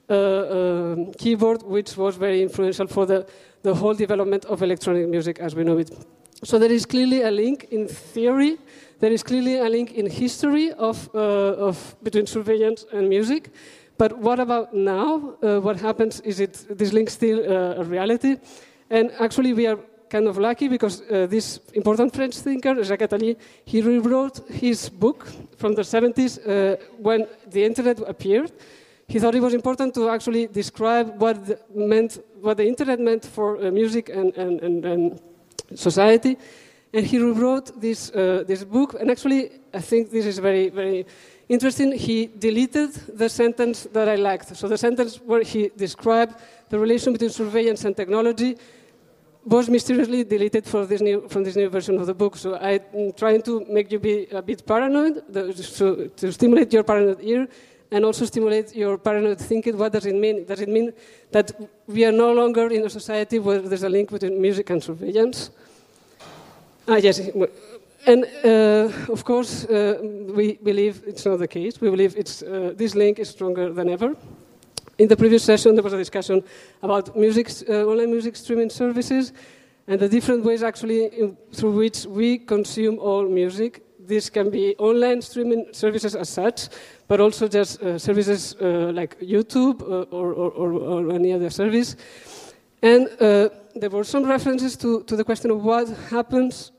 uh, 0.08 0.14
um, 0.14 1.12
keyboard, 1.14 1.62
which 1.62 1.96
was 1.96 2.16
very 2.16 2.42
influential 2.42 2.86
for 2.86 3.06
the, 3.06 3.26
the 3.62 3.74
whole 3.74 3.94
development 3.94 4.44
of 4.46 4.62
electronic 4.62 5.08
music 5.08 5.38
as 5.38 5.54
we 5.54 5.64
know 5.64 5.78
it. 5.78 5.90
So 6.44 6.58
there 6.58 6.72
is 6.72 6.86
clearly 6.86 7.22
a 7.22 7.30
link 7.30 7.68
in 7.70 7.86
theory. 7.88 8.58
There 8.98 9.12
is 9.12 9.22
clearly 9.22 9.58
a 9.58 9.68
link 9.68 9.92
in 9.92 10.10
history 10.10 10.72
of, 10.72 11.08
uh, 11.14 11.18
of 11.68 11.96
between 12.02 12.26
surveillance 12.26 12.84
and 12.92 13.08
music. 13.08 13.50
But 14.02 14.18
what 14.18 14.40
about 14.40 14.74
now? 14.74 15.36
Uh, 15.40 15.60
what 15.60 15.76
happens? 15.80 16.18
Is 16.22 16.40
it 16.40 16.66
this 16.68 16.92
link 16.92 17.08
still 17.08 17.38
uh, 17.38 17.82
a 17.82 17.84
reality? 17.84 18.36
And 18.90 19.12
actually, 19.20 19.52
we 19.52 19.68
are 19.68 19.78
kind 20.10 20.26
of 20.26 20.38
lucky 20.38 20.66
because 20.66 21.02
uh, 21.02 21.28
this 21.28 21.60
important 21.72 22.12
French 22.12 22.34
thinker, 22.34 22.82
Jacques 22.82 23.08
Attali, 23.08 23.36
he 23.64 23.80
rewrote 23.80 24.40
his 24.50 24.88
book 24.88 25.28
from 25.56 25.76
the 25.76 25.82
70s 25.82 26.32
uh, 26.36 26.82
when 26.98 27.28
the 27.48 27.62
internet 27.62 28.00
appeared. 28.00 28.50
He 29.06 29.20
thought 29.20 29.36
it 29.36 29.40
was 29.40 29.54
important 29.54 29.94
to 29.94 30.08
actually 30.08 30.48
describe 30.48 31.20
what 31.20 31.46
the, 31.46 31.60
meant, 31.72 32.18
what 32.40 32.56
the 32.56 32.66
internet 32.66 32.98
meant 32.98 33.24
for 33.24 33.56
uh, 33.56 33.70
music 33.70 34.08
and, 34.08 34.36
and, 34.36 34.60
and, 34.62 34.84
and 34.84 35.20
society. 35.76 36.36
And 36.92 37.06
he 37.06 37.18
rewrote 37.18 37.80
this, 37.80 38.10
uh, 38.10 38.42
this 38.48 38.64
book, 38.64 38.96
and 38.98 39.12
actually, 39.12 39.52
I 39.72 39.80
think 39.80 40.10
this 40.10 40.26
is 40.26 40.40
very, 40.40 40.70
very 40.70 41.06
interesting, 41.48 41.92
he 41.92 42.26
deleted 42.26 42.92
the 42.92 43.28
sentence 43.28 43.86
that 43.92 44.08
I 44.08 44.16
liked. 44.16 44.56
So 44.56 44.68
the 44.68 44.78
sentence 44.78 45.20
where 45.20 45.42
he 45.42 45.70
described 45.76 46.34
the 46.68 46.78
relation 46.78 47.12
between 47.12 47.30
surveillance 47.30 47.84
and 47.84 47.96
technology 47.96 48.56
was 49.44 49.68
mysteriously 49.68 50.24
deleted 50.24 50.64
this 50.64 51.00
new, 51.00 51.28
from 51.28 51.42
this 51.42 51.56
new 51.56 51.68
version 51.68 51.98
of 51.98 52.06
the 52.06 52.14
book. 52.14 52.36
So 52.36 52.56
I'm 52.56 53.12
trying 53.12 53.42
to 53.42 53.64
make 53.68 53.90
you 53.90 53.98
be 53.98 54.28
a 54.30 54.40
bit 54.40 54.64
paranoid, 54.64 55.24
so 55.56 56.06
to 56.06 56.32
stimulate 56.32 56.72
your 56.72 56.84
paranoid 56.84 57.18
ear, 57.22 57.48
and 57.90 58.04
also 58.04 58.24
stimulate 58.24 58.74
your 58.74 58.98
paranoid 58.98 59.38
thinking. 59.38 59.76
What 59.76 59.92
does 59.92 60.06
it 60.06 60.14
mean? 60.14 60.46
Does 60.46 60.60
it 60.60 60.68
mean 60.68 60.92
that 61.32 61.52
we 61.86 62.04
are 62.04 62.12
no 62.12 62.32
longer 62.32 62.68
in 62.68 62.86
a 62.86 62.90
society 62.90 63.38
where 63.38 63.60
there's 63.60 63.82
a 63.82 63.88
link 63.88 64.10
between 64.10 64.40
music 64.40 64.70
and 64.70 64.82
surveillance? 64.82 65.50
Ah, 66.88 66.96
yes. 66.96 67.20
And 68.04 68.24
uh, 68.44 69.12
of 69.12 69.24
course, 69.24 69.64
uh, 69.64 69.98
we 70.34 70.54
believe 70.54 71.02
it's 71.06 71.24
not 71.24 71.38
the 71.38 71.46
case. 71.46 71.80
We 71.80 71.88
believe 71.88 72.16
it's, 72.16 72.42
uh, 72.42 72.72
this 72.76 72.94
link 72.96 73.18
is 73.20 73.28
stronger 73.28 73.72
than 73.72 73.88
ever. 73.88 74.16
In 74.98 75.08
the 75.08 75.16
previous 75.16 75.44
session, 75.44 75.74
there 75.74 75.84
was 75.84 75.92
a 75.92 75.98
discussion 75.98 76.42
about 76.82 77.16
music, 77.16 77.48
uh, 77.68 77.84
online 77.84 78.10
music 78.10 78.34
streaming 78.36 78.70
services 78.70 79.32
and 79.86 80.00
the 80.00 80.08
different 80.08 80.44
ways 80.44 80.62
actually 80.62 81.06
in, 81.06 81.36
through 81.52 81.72
which 81.72 82.04
we 82.06 82.38
consume 82.38 82.98
all 82.98 83.24
music. 83.28 83.82
This 84.00 84.28
can 84.30 84.50
be 84.50 84.74
online 84.78 85.22
streaming 85.22 85.66
services 85.72 86.16
as 86.16 86.28
such, 86.28 86.68
but 87.06 87.20
also 87.20 87.46
just 87.46 87.80
uh, 87.82 87.98
services 87.98 88.56
uh, 88.60 88.90
like 88.92 89.18
YouTube 89.20 89.80
or, 89.82 90.06
or, 90.10 90.32
or, 90.34 90.72
or, 90.72 91.12
any 91.12 91.32
other 91.32 91.50
service. 91.50 91.96
And 92.82 93.08
there 93.76 93.90
were 93.90 94.02
some 94.02 94.24
references 94.24 94.76
to, 94.78 95.04
to 95.04 95.14
the 95.14 95.22
question 95.22 95.52
of 95.52 95.62
what 95.62 95.88
happens 96.10 96.72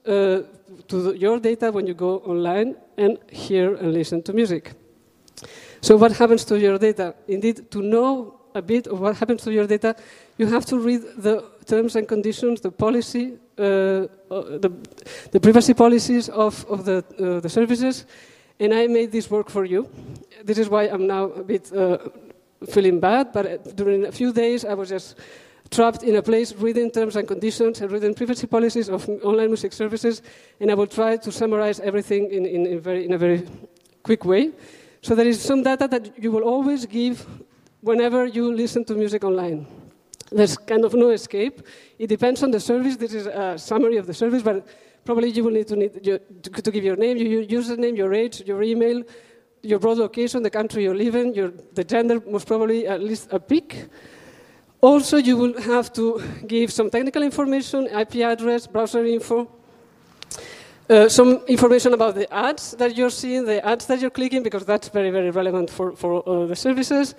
to 0.88 1.02
the, 1.02 1.18
your 1.18 1.40
data 1.40 1.72
when 1.72 1.88
you 1.88 1.94
go 1.94 2.20
online 2.20 2.76
and 2.98 3.18
hear 3.32 3.76
and 3.76 3.94
listen 3.94 4.22
to 4.24 4.34
music. 4.34 4.74
So 5.82 5.98
what 5.98 6.14
happens 6.14 6.46
to 6.46 6.60
your 6.60 6.78
data? 6.78 7.16
Indeed, 7.28 7.70
to 7.72 7.82
know 7.82 8.40
a 8.56 8.62
bit 8.62 8.88
of 8.88 9.00
what 9.00 9.16
happens 9.18 9.44
to 9.44 9.52
your 9.52 9.68
data, 9.68 9.96
you 10.38 10.48
have 10.48 10.66
to 10.68 10.80
read 10.80 11.02
the 11.18 11.44
terms 11.66 11.96
and 11.96 12.08
conditions, 12.08 12.62
the 12.62 12.72
policy, 12.72 13.34
uh, 13.58 13.62
uh, 13.62 14.08
the, 14.30 14.72
the, 15.32 15.40
privacy 15.40 15.74
policies 15.74 16.30
of, 16.30 16.66
of 16.70 16.86
the, 16.86 17.04
uh, 17.20 17.40
the 17.40 17.50
services, 17.50 18.06
and 18.60 18.74
I 18.74 18.88
made 18.88 19.12
this 19.12 19.30
work 19.30 19.50
for 19.50 19.66
you. 19.66 19.90
This 20.44 20.58
is 20.58 20.70
why 20.70 20.84
I'm 20.84 21.08
now 21.08 21.26
a 21.26 21.44
bit 21.44 21.72
uh, 21.74 21.98
feeling 22.70 23.00
bad, 23.00 23.34
but 23.34 23.46
uh, 23.46 23.58
during 23.76 24.06
a 24.06 24.12
few 24.12 24.32
days 24.32 24.66
I 24.66 24.74
was 24.74 24.90
just 24.90 25.16
trapped 25.74 26.04
in 26.04 26.16
a 26.16 26.22
place 26.22 26.54
reading 26.54 26.92
terms 26.92 27.16
and 27.16 27.28
conditions 27.28 27.82
and 27.82 27.92
reading 27.92 28.14
privacy 28.14 28.46
policies 28.46 28.90
of 28.90 29.10
online 29.24 29.48
music 29.48 29.74
services, 29.74 30.22
and 30.60 30.70
I 30.70 30.76
will 30.76 30.88
try 30.88 31.18
to 31.18 31.32
summarize 31.32 31.80
everything 31.80 32.32
in, 32.32 32.46
in, 32.46 32.66
in, 32.68 32.80
very, 32.80 33.06
in 33.06 33.14
a 33.14 33.18
very 33.18 33.48
quick 34.04 34.24
way. 34.24 34.52
So 35.02 35.16
there 35.16 35.28
is 35.28 35.42
some 35.42 35.64
data 35.64 35.88
that 35.88 36.22
you 36.22 36.32
will 36.32 36.44
always 36.44 36.86
give 36.86 37.26
whenever 37.82 38.26
you 38.26 38.56
listen 38.56 38.86
to 38.86 38.94
music 38.94 39.24
online. 39.24 39.66
There's 40.32 40.58
kind 40.58 40.86
of 40.86 40.94
no 40.94 41.10
escape. 41.10 41.62
It 41.98 42.08
depends 42.08 42.44
on 42.44 42.52
the 42.52 42.60
service. 42.60 42.96
This 42.96 43.14
is 43.14 43.26
a 43.26 43.58
summary 43.58 43.98
of 43.98 44.06
the 44.06 44.14
service, 44.14 44.44
but 44.44 44.66
probably 45.04 45.30
you 45.30 45.44
will 45.44 45.52
need 45.52 45.68
to, 45.68 45.76
need 45.76 46.04
to, 46.04 46.20
to 46.62 46.72
give 46.72 46.84
your 46.84 46.96
name, 46.96 47.18
your 47.18 47.44
username, 47.44 47.98
your 47.98 48.14
age, 48.14 48.44
your 48.46 48.62
email, 48.64 49.04
your 49.64 49.80
broad 49.80 49.98
location, 49.98 50.44
the 50.44 50.50
country 50.50 50.84
you 50.84 50.94
live 50.94 51.16
in, 51.16 51.34
your, 51.34 51.52
the 51.74 51.84
gender, 51.84 52.22
most 52.28 52.48
probably 52.48 52.88
at 52.88 53.02
least 53.02 53.28
a 53.32 53.40
pic. 53.40 53.90
Also, 54.84 55.16
you 55.16 55.38
will 55.38 55.62
have 55.62 55.94
to 55.94 56.22
give 56.46 56.70
some 56.70 56.90
technical 56.90 57.24
information, 57.24 57.88
IP 57.88 58.16
address, 58.16 58.68
browser 58.68 59.06
info, 59.06 59.50
uh, 60.90 61.08
some 61.08 61.40
information 61.48 61.94
about 61.94 62.16
the 62.16 62.28
ads 62.34 62.72
that 62.72 62.94
you're 62.98 63.10
seeing, 63.10 63.46
the 63.46 63.66
ads 63.66 63.86
that 63.86 64.02
you're 64.02 64.10
clicking, 64.10 64.44
because 64.44 64.66
that's 64.66 64.90
very, 64.90 65.10
very 65.10 65.32
relevant 65.32 65.70
for, 65.70 65.96
for 65.96 66.22
uh, 66.28 66.46
the 66.48 66.56
services. 66.58 67.16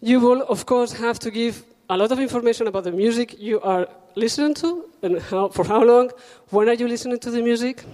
You 0.00 0.18
will, 0.18 0.44
of 0.44 0.64
course, 0.64 0.94
have 0.94 1.18
to 1.18 1.30
give 1.30 1.62
a 1.90 1.96
lot 1.98 2.10
of 2.10 2.18
information 2.18 2.68
about 2.68 2.84
the 2.84 2.92
music 2.92 3.38
you 3.38 3.60
are 3.60 3.86
listening 4.14 4.54
to 4.54 4.88
and 5.02 5.20
how, 5.20 5.48
for 5.50 5.66
how 5.66 5.84
long, 5.84 6.10
when 6.48 6.70
are 6.70 6.74
you 6.74 6.88
listening 6.88 7.18
to 7.18 7.30
the 7.30 7.42
music. 7.42 7.84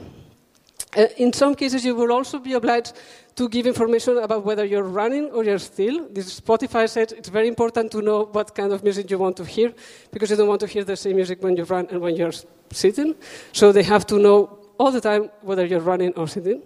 Uh, 0.96 1.06
in 1.16 1.32
some 1.32 1.54
cases, 1.54 1.84
you 1.84 1.94
will 1.94 2.12
also 2.12 2.38
be 2.38 2.54
obliged 2.54 2.92
to 3.36 3.48
give 3.48 3.66
information 3.66 4.18
about 4.18 4.44
whether 4.44 4.64
you're 4.64 4.82
running 4.82 5.30
or 5.30 5.44
you're 5.44 5.58
still. 5.58 6.08
This 6.10 6.40
Spotify 6.40 6.88
said 6.88 7.12
it's 7.12 7.28
very 7.28 7.48
important 7.48 7.92
to 7.92 8.02
know 8.02 8.24
what 8.32 8.54
kind 8.54 8.72
of 8.72 8.82
music 8.82 9.10
you 9.10 9.18
want 9.18 9.36
to 9.36 9.44
hear 9.44 9.72
because 10.10 10.30
you 10.30 10.36
don't 10.36 10.48
want 10.48 10.60
to 10.60 10.66
hear 10.66 10.84
the 10.84 10.96
same 10.96 11.16
music 11.16 11.42
when 11.42 11.56
you 11.56 11.64
run 11.64 11.86
and 11.90 12.00
when 12.00 12.16
you're 12.16 12.34
sitting. 12.72 13.14
So 13.52 13.72
they 13.72 13.84
have 13.84 14.04
to 14.06 14.18
know 14.18 14.58
all 14.78 14.90
the 14.90 15.00
time 15.00 15.30
whether 15.42 15.64
you're 15.64 15.80
running 15.80 16.12
or 16.14 16.26
sitting. 16.26 16.62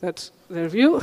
That's 0.00 0.30
their 0.48 0.68
view. 0.68 1.00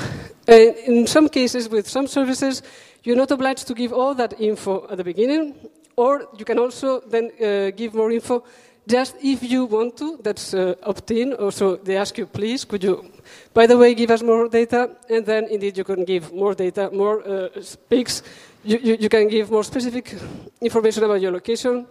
And 0.48 0.75
in 0.88 1.08
some 1.08 1.30
cases, 1.30 1.70
with 1.70 1.88
some 1.88 2.08
services, 2.08 2.63
you're 3.03 3.15
not 3.15 3.32
obliged 3.32 3.68
to 3.68 3.74
give 3.74 3.94
all 3.94 4.15
that 4.15 4.39
info 4.39 4.88
at 4.89 4.98
the 4.98 5.03
beginning, 5.03 5.56
or 5.96 6.27
you 6.38 6.46
can 6.46 6.58
also 6.60 7.01
then 7.01 7.32
uh, 7.42 7.72
give 7.72 7.94
more 7.94 8.12
info 8.12 8.44
just 8.88 9.16
if 9.22 9.44
you 9.44 9.66
want 9.66 9.98
to, 9.98 10.20
that's 10.22 10.54
uh, 10.54 10.75
opt-in. 10.84 11.34
Also, 11.34 11.78
they 11.78 11.98
ask 11.98 12.18
you, 12.18 12.25
please, 12.25 12.66
could 12.66 12.84
you, 12.84 13.12
by 13.54 13.66
the 13.66 13.78
way, 13.78 13.94
give 13.94 14.12
us 14.12 14.22
more 14.22 14.50
data? 14.50 14.90
And 15.10 15.25
then, 15.25 15.48
indeed, 15.50 15.78
you 15.78 15.84
can 15.84 16.04
give 16.04 16.34
more 16.34 16.54
data, 16.54 16.90
more 16.92 17.25
uh, 17.25 17.62
speaks. 17.62 18.24
You, 18.63 18.80
you, 18.84 18.98
you, 19.00 19.10
can 19.10 19.28
give 19.28 19.50
more 19.52 19.63
specific 19.63 20.16
information 20.62 21.04
about 21.04 21.22
your 21.22 21.32
location, 21.32 21.88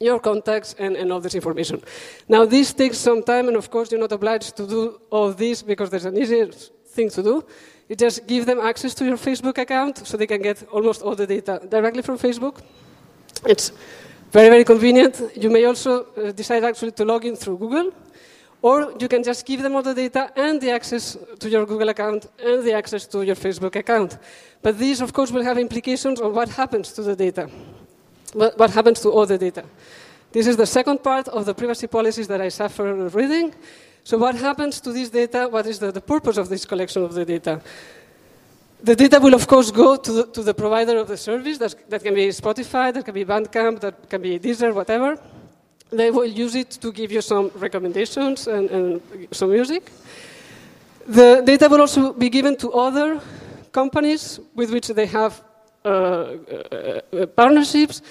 your 0.00 0.20
contacts, 0.20 0.74
and, 0.78 0.96
and 0.96 1.12
all 1.12 1.20
this 1.20 1.34
information. 1.34 1.82
Now, 2.28 2.46
this 2.46 2.72
takes 2.72 2.98
some 2.98 3.22
time, 3.22 3.48
and 3.48 3.56
of 3.56 3.70
course, 3.70 3.90
you're 3.90 4.00
not 4.00 4.12
obliged 4.12 4.56
to 4.56 4.66
do 4.66 5.00
all 5.10 5.32
this 5.32 5.62
because 5.62 5.90
there's 5.90 6.06
an 6.06 6.16
easier 6.16 6.46
thing 6.46 7.10
to 7.10 7.22
do. 7.22 7.44
You 7.88 7.96
just 7.96 8.26
give 8.26 8.46
them 8.46 8.58
access 8.58 8.94
to 8.94 9.04
your 9.04 9.18
Facebook 9.18 9.58
account 9.58 10.06
so 10.06 10.16
they 10.16 10.26
can 10.26 10.40
get 10.40 10.66
almost 10.72 11.02
all 11.02 11.14
the 11.14 11.26
data 11.26 11.60
directly 11.68 12.02
from 12.02 12.18
Facebook. 12.18 12.60
It's 13.44 13.72
very, 14.32 14.48
very 14.48 14.64
convenient. 14.64 15.22
You 15.36 15.50
may 15.50 15.64
also 15.66 16.06
uh, 16.16 16.32
decide 16.32 16.64
actually 16.64 16.92
to 16.92 17.04
log 17.04 17.24
in 17.24 17.36
through 17.36 17.58
Google, 17.58 17.92
or 18.62 18.94
you 18.98 19.06
can 19.06 19.22
just 19.22 19.44
give 19.44 19.62
them 19.62 19.76
all 19.76 19.82
the 19.82 19.94
data 19.94 20.32
and 20.34 20.60
the 20.60 20.70
access 20.70 21.18
to 21.38 21.48
your 21.50 21.66
Google 21.66 21.90
account 21.90 22.26
and 22.42 22.64
the 22.64 22.72
access 22.72 23.06
to 23.08 23.22
your 23.22 23.36
Facebook 23.36 23.76
account. 23.76 24.18
But 24.62 24.78
these, 24.78 25.02
of 25.02 25.12
course, 25.12 25.30
will 25.30 25.44
have 25.44 25.58
implications 25.58 26.20
on 26.20 26.34
what 26.34 26.48
happens 26.48 26.92
to 26.94 27.02
the 27.02 27.14
data, 27.14 27.50
what, 28.32 28.70
happens 28.70 29.00
to 29.00 29.10
all 29.10 29.26
the 29.26 29.36
data. 29.36 29.64
This 30.32 30.46
is 30.46 30.56
the 30.56 30.66
second 30.66 31.02
part 31.02 31.28
of 31.28 31.44
the 31.44 31.54
privacy 31.54 31.86
policies 31.86 32.26
that 32.28 32.40
I 32.40 32.48
suffer 32.48 33.08
reading. 33.10 33.54
So 34.02 34.16
what 34.16 34.34
happens 34.34 34.80
to 34.80 34.92
this 34.92 35.10
data? 35.10 35.46
What 35.50 35.66
is 35.66 35.78
the, 35.78 35.92
the 35.92 36.00
purpose 36.00 36.38
of 36.38 36.48
this 36.48 36.64
collection 36.64 37.04
of 37.04 37.12
the 37.12 37.24
data? 37.24 37.60
The 38.82 38.96
data 38.96 39.20
will, 39.20 39.34
of 39.34 39.46
course, 39.46 39.70
go 39.70 39.96
to 39.96 40.12
the, 40.12 40.26
to 40.26 40.42
the 40.42 40.54
provider 40.54 40.98
of 40.98 41.06
the 41.06 41.16
service. 41.16 41.58
That 41.58 42.02
can 42.02 42.14
be 42.14 42.28
Spotify, 42.28 42.92
that 42.92 43.04
can 43.04 43.14
be 43.14 43.24
Bandcamp, 43.24 43.80
that 43.80 44.10
can 44.10 44.20
be 44.20 44.40
Deezer, 44.40 44.74
whatever. 44.74 45.18
They 45.90 46.10
will 46.10 46.26
use 46.26 46.56
it 46.56 46.70
to 46.80 46.90
give 46.90 47.12
you 47.12 47.20
some 47.20 47.52
recommendations 47.54 48.48
and, 48.48 48.68
and 48.70 49.00
some 49.30 49.52
music. 49.52 49.92
The 51.06 51.42
data 51.44 51.68
will 51.68 51.80
also 51.80 52.12
be 52.12 52.28
given 52.28 52.56
to 52.56 52.72
other 52.72 53.20
companies 53.70 54.40
with 54.54 54.72
which 54.72 54.88
they 54.88 55.06
have 55.06 55.42
uh, 55.84 55.88
uh, 55.88 57.00
uh, 57.12 57.26
partnerships. 57.26 58.02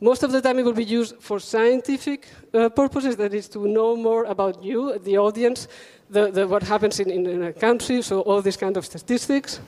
Most 0.00 0.22
of 0.22 0.32
the 0.32 0.40
time, 0.40 0.58
it 0.58 0.64
will 0.64 0.72
be 0.72 0.84
used 0.84 1.16
for 1.20 1.40
scientific 1.40 2.28
uh, 2.52 2.68
purposes, 2.68 3.16
that 3.16 3.32
is, 3.32 3.48
to 3.48 3.66
know 3.66 3.96
more 3.96 4.24
about 4.24 4.62
you, 4.62 4.98
the 4.98 5.18
audience, 5.18 5.68
the, 6.10 6.30
the, 6.30 6.46
what 6.46 6.62
happens 6.62 7.00
in, 7.00 7.10
in, 7.10 7.42
a 7.42 7.52
country, 7.52 8.02
so 8.02 8.20
all 8.20 8.42
these 8.42 8.56
kind 8.56 8.76
of 8.76 8.84
statistics. 8.84 9.60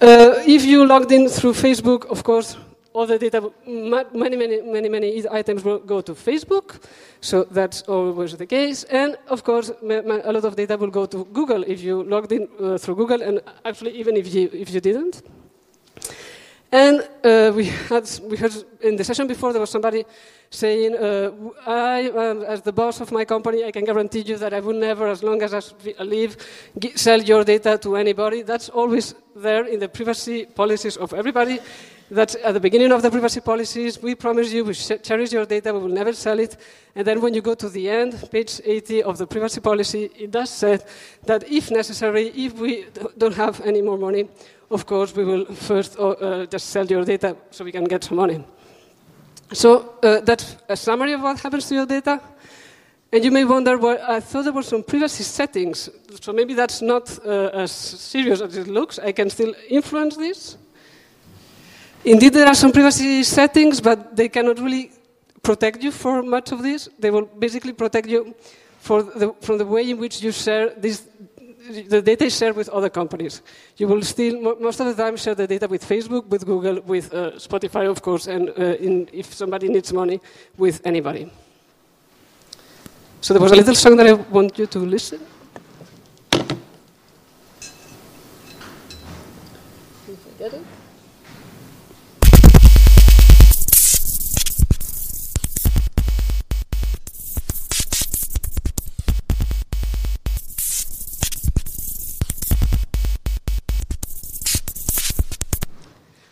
Uh, 0.00 0.42
if 0.46 0.64
you 0.64 0.86
logged 0.86 1.10
in 1.10 1.28
through 1.28 1.52
Facebook, 1.52 2.06
of 2.06 2.22
course, 2.22 2.56
all 2.92 3.04
the 3.04 3.18
data, 3.18 3.50
many, 3.66 4.36
many, 4.36 4.62
many, 4.62 4.88
many 4.88 5.24
items 5.28 5.64
will 5.64 5.80
go 5.80 6.00
to 6.00 6.14
Facebook. 6.14 6.80
So 7.20 7.44
that's 7.50 7.82
always 7.82 8.36
the 8.36 8.46
case. 8.46 8.84
And 8.84 9.16
of 9.28 9.42
course, 9.42 9.70
a 9.82 10.32
lot 10.32 10.44
of 10.44 10.54
data 10.54 10.76
will 10.76 10.90
go 10.90 11.06
to 11.06 11.24
Google 11.32 11.64
if 11.64 11.80
you 11.80 12.04
logged 12.04 12.30
in 12.30 12.48
uh, 12.60 12.78
through 12.78 12.94
Google, 12.94 13.22
and 13.22 13.40
actually, 13.64 13.90
even 13.98 14.16
if 14.16 14.32
you, 14.32 14.48
if 14.52 14.70
you 14.70 14.80
didn't. 14.80 15.22
And 16.70 17.00
uh, 17.24 17.50
we 17.54 17.64
had 17.88 18.04
we 18.24 18.36
heard 18.36 18.52
in 18.82 18.96
the 18.96 19.04
session 19.04 19.26
before 19.26 19.52
there 19.52 19.60
was 19.60 19.70
somebody 19.70 20.04
saying, 20.50 20.94
uh, 20.96 21.30
I, 21.66 22.10
um, 22.10 22.42
as 22.42 22.60
the 22.60 22.72
boss 22.72 23.00
of 23.00 23.10
my 23.10 23.24
company, 23.24 23.64
I 23.64 23.70
can 23.70 23.84
guarantee 23.84 24.20
you 24.20 24.36
that 24.36 24.52
I 24.52 24.60
will 24.60 24.74
never, 24.74 25.08
as 25.08 25.22
long 25.22 25.40
as 25.42 25.54
I 25.54 25.62
live, 26.04 26.36
sell 26.94 27.22
your 27.22 27.44
data 27.44 27.78
to 27.78 27.96
anybody. 27.96 28.42
That's 28.42 28.68
always 28.68 29.14
there 29.34 29.64
in 29.64 29.80
the 29.80 29.88
privacy 29.88 30.44
policies 30.44 30.98
of 30.98 31.14
everybody. 31.14 31.60
That 32.10 32.34
at 32.36 32.54
the 32.54 32.60
beginning 32.60 32.92
of 32.92 33.02
the 33.02 33.10
privacy 33.10 33.40
policies, 33.40 34.02
we 34.02 34.14
promise 34.14 34.50
you 34.50 34.64
we 34.64 34.74
cherish 34.74 35.30
your 35.32 35.44
data, 35.44 35.74
we 35.74 35.80
will 35.80 35.88
never 35.88 36.14
sell 36.14 36.38
it. 36.38 36.56
And 36.94 37.06
then 37.06 37.20
when 37.20 37.34
you 37.34 37.42
go 37.42 37.54
to 37.54 37.68
the 37.68 37.90
end, 37.90 38.30
page 38.30 38.60
80 38.64 39.02
of 39.02 39.18
the 39.18 39.26
privacy 39.26 39.60
policy, 39.60 40.10
it 40.16 40.30
does 40.30 40.48
say 40.48 40.78
that 41.26 41.50
if 41.50 41.70
necessary, 41.70 42.28
if 42.28 42.54
we 42.54 42.86
don't 43.18 43.34
have 43.34 43.60
any 43.60 43.82
more 43.82 43.98
money, 43.98 44.26
of 44.70 44.86
course, 44.86 45.14
we 45.14 45.24
will 45.24 45.44
first 45.46 45.98
uh, 45.98 46.08
uh, 46.08 46.46
just 46.46 46.70
sell 46.70 46.86
your 46.86 47.04
data 47.04 47.36
so 47.50 47.64
we 47.64 47.72
can 47.72 47.84
get 47.84 48.04
some 48.04 48.16
money. 48.16 48.42
So 49.52 49.94
uh, 50.02 50.20
that's 50.20 50.56
a 50.68 50.76
summary 50.76 51.12
of 51.12 51.22
what 51.22 51.40
happens 51.40 51.68
to 51.68 51.74
your 51.74 51.86
data. 51.86 52.20
And 53.10 53.24
you 53.24 53.30
may 53.30 53.44
wonder, 53.44 53.78
well, 53.78 53.98
I 54.06 54.20
thought 54.20 54.44
there 54.44 54.52
were 54.52 54.62
some 54.62 54.82
privacy 54.82 55.24
settings, 55.24 55.88
so 56.20 56.32
maybe 56.32 56.52
that's 56.52 56.82
not 56.82 57.18
uh, 57.24 57.50
as 57.54 57.72
serious 57.72 58.42
as 58.42 58.56
it 58.56 58.66
looks. 58.66 58.98
I 58.98 59.12
can 59.12 59.30
still 59.30 59.54
influence 59.70 60.16
this. 60.16 60.58
Indeed, 62.04 62.32
there 62.32 62.46
are 62.46 62.54
some 62.54 62.72
privacy 62.72 63.22
settings, 63.24 63.80
but 63.80 64.14
they 64.14 64.28
cannot 64.28 64.58
really 64.58 64.92
protect 65.42 65.82
you 65.82 65.90
for 65.90 66.22
much 66.22 66.52
of 66.52 66.62
this. 66.62 66.88
They 66.98 67.10
will 67.10 67.26
basically 67.26 67.72
protect 67.72 68.08
you 68.08 68.34
the, 68.82 69.34
from 69.40 69.58
the 69.58 69.66
way 69.66 69.90
in 69.90 69.98
which 69.98 70.22
you 70.22 70.32
share 70.32 70.70
this, 70.70 71.06
the 71.88 72.00
data 72.00 72.30
shared 72.30 72.56
with 72.56 72.68
other 72.70 72.88
companies. 72.88 73.42
You 73.76 73.88
will 73.88 74.02
still, 74.02 74.40
most 74.40 74.80
of 74.80 74.86
the 74.86 74.94
time, 74.94 75.16
share 75.16 75.34
the 75.34 75.46
data 75.46 75.66
with 75.68 75.84
Facebook, 75.84 76.26
with 76.26 76.46
Google, 76.46 76.80
with 76.82 77.12
uh, 77.12 77.32
Spotify, 77.32 77.90
of 77.90 78.00
course, 78.00 78.26
and 78.26 78.48
uh, 78.50 78.76
in, 78.86 79.08
if 79.12 79.34
somebody 79.34 79.68
needs 79.68 79.92
money, 79.92 80.20
with 80.56 80.80
anybody. 80.84 81.30
So 83.20 83.34
there 83.34 83.42
was 83.42 83.52
a 83.52 83.56
little 83.56 83.74
song 83.74 83.96
that 83.96 84.06
I 84.06 84.12
want 84.12 84.58
you 84.58 84.66
to 84.66 84.78
listen. 84.78 85.20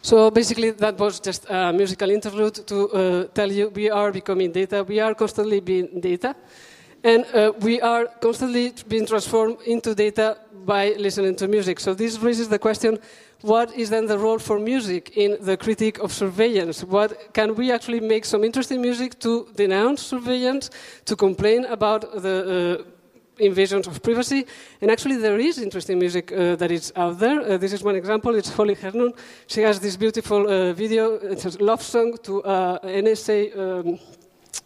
So 0.07 0.31
basically, 0.31 0.71
that 0.71 0.97
was 1.01 1.19
just 1.19 1.51
a 1.51 1.73
musical 1.73 2.09
interlude 2.11 2.65
to 2.69 2.77
uh, 2.91 3.25
tell 3.35 3.51
you 3.51 3.71
we 3.71 3.91
are 3.91 4.13
becoming 4.13 4.53
data. 4.53 4.85
We 4.85 5.01
are 5.01 5.17
constantly 5.17 5.59
being 5.59 5.99
data. 5.99 6.37
And 7.03 7.25
uh, 7.35 7.51
we 7.59 7.81
are 7.81 8.07
constantly 8.21 8.73
being 8.87 9.05
transformed 9.05 9.57
into 9.67 9.97
data 9.97 10.39
by 10.65 10.95
listening 10.97 11.35
to 11.37 11.49
music. 11.49 11.81
So 11.81 11.93
this 11.93 12.21
raises 12.21 12.49
the 12.49 12.59
question, 12.61 13.01
what 13.41 13.75
is 13.75 13.91
then 13.91 14.07
the 14.07 14.17
role 14.17 14.39
for 14.39 14.61
music 14.61 15.17
in 15.17 15.39
the 15.41 15.57
critique 15.57 15.99
of 15.99 16.13
surveillance? 16.13 16.85
What, 16.85 17.35
can 17.35 17.57
we 17.57 17.73
actually 17.73 17.99
make 17.99 18.27
some 18.27 18.45
interesting 18.45 18.81
music 18.81 19.19
to 19.19 19.49
denounce 19.57 20.03
surveillance, 20.03 20.71
to 21.05 21.17
complain 21.17 21.65
about 21.65 22.23
the 22.23 22.79
uh, 22.79 22.96
invasions 23.39 23.87
of 23.87 24.03
privacy. 24.03 24.47
And 24.81 24.91
actually, 24.91 25.17
there 25.17 25.39
is 25.39 25.59
interesting 25.59 25.99
music 25.99 26.33
uh, 26.33 26.57
that 26.57 26.71
is 26.71 26.93
out 26.97 27.19
there. 27.19 27.41
Uh, 27.41 27.57
this 27.57 27.73
is 27.73 27.83
one 27.83 27.97
example. 27.97 28.35
It's 28.35 28.51
Holly 28.51 28.75
Herndon. 28.75 29.13
She 29.47 29.63
has 29.63 29.81
this 29.81 29.97
beautiful 29.97 30.49
uh, 30.49 30.73
video. 30.73 31.15
It's 31.15 31.45
a 31.45 31.63
love 31.63 31.83
song 31.83 32.17
to 32.23 32.43
uh, 32.43 32.79
NSA 32.81 33.59
um, 33.59 33.99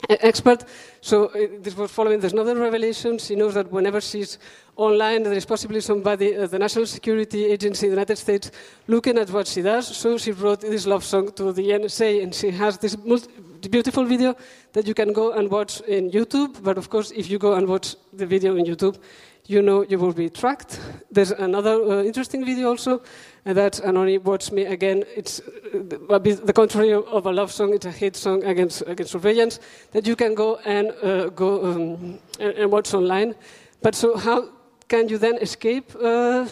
expert. 0.09 0.65
So 1.03 1.27
uh, 1.27 1.47
this 1.61 1.75
was 1.77 1.91
following. 1.91 2.21
There's 2.21 2.35
another 2.35 2.57
revelation. 2.57 3.19
She 3.19 3.35
knows 3.35 3.55
that 3.55 3.71
whenever 3.71 4.01
she's 4.01 4.39
online, 4.77 5.23
there 5.23 5.33
is 5.33 5.47
possibly 5.47 5.81
somebody, 5.81 6.37
uh, 6.37 6.47
the 6.47 6.59
National 6.59 6.87
Security 6.87 7.47
Agency 7.47 7.87
in 7.87 7.91
the 7.91 7.97
United 7.97 8.17
States, 8.17 8.51
looking 8.87 9.17
at 9.17 9.31
what 9.31 9.47
she 9.47 9.63
does. 9.63 9.97
So 9.97 10.19
she 10.19 10.33
wrote 10.33 10.61
this 10.61 10.87
love 10.87 11.05
song 11.05 11.33
to 11.33 11.53
the 11.53 11.71
NSA, 11.71 12.23
and 12.23 12.35
she 12.35 12.51
has 12.51 12.77
this 12.77 12.97
beautiful 12.97 14.05
video 14.05 14.37
that 14.73 14.87
you 14.87 14.95
can 14.95 15.13
go 15.13 15.33
and 15.33 15.51
watch 15.51 15.81
in 15.83 16.11
YouTube. 16.11 16.63
But 16.63 16.77
of 16.77 16.91
course, 16.91 17.13
if 17.13 17.31
you 17.31 17.39
go 17.39 17.55
and 17.55 17.67
watch 17.67 17.97
the 18.13 18.27
video 18.27 18.57
in 18.57 18.67
YouTube, 18.67 18.99
you 19.47 19.63
know 19.63 19.85
you 19.89 19.99
will 19.99 20.13
be 20.13 20.29
tracked. 20.29 20.79
There's 21.11 21.33
another 21.33 21.83
uh, 21.83 22.03
interesting 22.03 22.45
video 22.45 22.69
also, 22.69 23.03
and 23.45 23.57
that's 23.57 23.81
Anohni 23.81 24.23
Watch 24.23 24.53
Me 24.53 24.65
Again. 24.65 25.05
It's 25.17 25.41
uh, 25.41 26.19
the 26.19 26.53
contrary 26.55 26.93
of 26.93 27.27
a 27.27 27.33
love 27.33 27.53
song, 27.53 27.75
it's 27.75 27.87
a 27.87 27.91
hate 27.91 28.17
song 28.17 28.45
against, 28.45 28.83
against 28.87 29.13
surveillance 29.13 29.61
that 29.93 30.07
you 30.07 30.17
can 30.17 30.35
go 30.35 30.57
and 30.65 30.93
uh, 31.03 31.29
go 31.31 31.65
um, 31.65 32.19
and, 32.39 32.53
and, 32.53 32.73
watch 32.73 32.93
online. 32.95 33.35
But 33.83 33.95
so 33.95 34.17
how 34.17 34.49
can 34.89 35.09
you 35.09 35.19
then 35.19 35.39
escape 35.39 35.95
uh, 36.03 36.47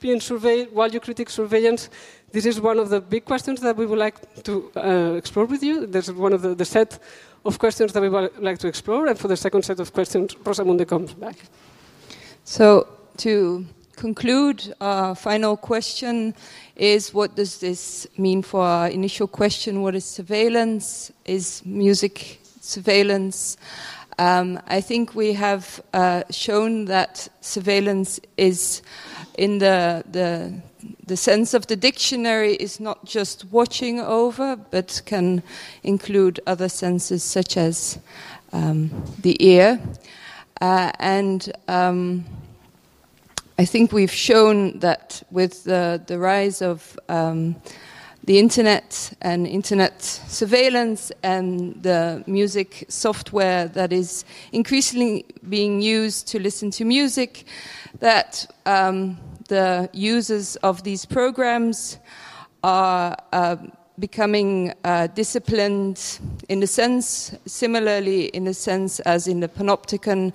being 0.00 0.20
surveyed 0.20 0.72
while 0.72 0.88
you 0.88 1.00
critique 1.00 1.30
surveillance? 1.30 1.90
This 2.32 2.46
is 2.46 2.60
one 2.60 2.78
of 2.78 2.88
the 2.88 3.00
big 3.00 3.24
questions 3.24 3.60
that 3.60 3.76
we 3.76 3.86
would 3.86 3.98
like 3.98 4.44
to 4.44 4.70
uh, 4.76 5.14
explore 5.16 5.46
with 5.46 5.62
you. 5.62 5.86
This 5.86 6.08
is 6.08 6.14
one 6.14 6.32
of 6.32 6.42
the, 6.42 6.54
the 6.54 6.64
set 6.64 6.98
of 7.44 7.58
questions 7.58 7.92
that 7.92 8.00
we 8.00 8.08
would 8.08 8.38
like 8.38 8.58
to 8.58 8.68
explore. 8.68 9.08
And 9.08 9.18
for 9.18 9.28
the 9.28 9.36
second 9.36 9.64
set 9.64 9.80
of 9.80 9.92
questions, 9.92 10.34
Rosamunde 10.36 10.86
comes 10.86 11.12
back. 11.12 11.36
So 12.44 12.86
to 13.18 13.66
conclude, 13.96 14.74
our 14.80 15.14
final 15.14 15.56
question 15.56 16.34
is 16.76 17.12
what 17.12 17.36
does 17.36 17.58
this 17.58 18.06
mean 18.16 18.42
for 18.42 18.62
our 18.62 18.88
initial 18.88 19.26
question? 19.26 19.82
What 19.82 19.94
is 19.94 20.04
surveillance? 20.04 21.12
Is 21.24 21.62
music 21.64 22.40
surveillance? 22.60 23.56
Um, 24.18 24.60
I 24.66 24.80
think 24.80 25.14
we 25.14 25.32
have 25.32 25.82
uh, 25.92 26.24
shown 26.30 26.84
that 26.86 27.28
surveillance 27.40 28.20
is 28.36 28.82
in 29.38 29.58
the, 29.58 30.04
the, 30.10 30.52
the 31.06 31.16
sense 31.16 31.54
of 31.54 31.66
the 31.68 31.76
dictionary 31.76 32.54
is 32.54 32.80
not 32.80 33.04
just 33.04 33.46
watching 33.50 34.00
over, 34.00 34.56
but 34.56 35.00
can 35.06 35.42
include 35.82 36.40
other 36.46 36.68
senses 36.68 37.22
such 37.22 37.56
as 37.56 37.98
um, 38.52 38.90
the 39.22 39.42
ear. 39.42 39.80
Uh, 40.60 40.92
and 40.98 41.52
um, 41.68 42.24
I 43.60 43.66
think 43.66 43.92
we've 43.92 44.10
shown 44.10 44.78
that 44.78 45.22
with 45.30 45.64
the, 45.64 46.02
the 46.06 46.18
rise 46.18 46.62
of 46.62 46.98
um, 47.10 47.56
the 48.24 48.38
internet 48.38 49.12
and 49.20 49.46
internet 49.46 50.00
surveillance 50.00 51.12
and 51.22 51.82
the 51.82 52.24
music 52.26 52.86
software 52.88 53.68
that 53.68 53.92
is 53.92 54.24
increasingly 54.52 55.26
being 55.46 55.82
used 55.82 56.26
to 56.28 56.38
listen 56.40 56.70
to 56.70 56.86
music, 56.86 57.44
that 57.98 58.50
um, 58.64 59.18
the 59.48 59.90
users 59.92 60.56
of 60.62 60.82
these 60.82 61.04
programs 61.04 61.98
are 62.64 63.14
uh, 63.34 63.56
becoming 63.98 64.72
uh, 64.84 65.06
disciplined 65.08 66.18
in 66.48 66.62
a 66.62 66.66
sense, 66.66 67.34
similarly 67.44 68.28
in 68.28 68.46
a 68.46 68.54
sense 68.54 69.00
as 69.00 69.28
in 69.28 69.40
the 69.40 69.48
panopticon 69.48 70.32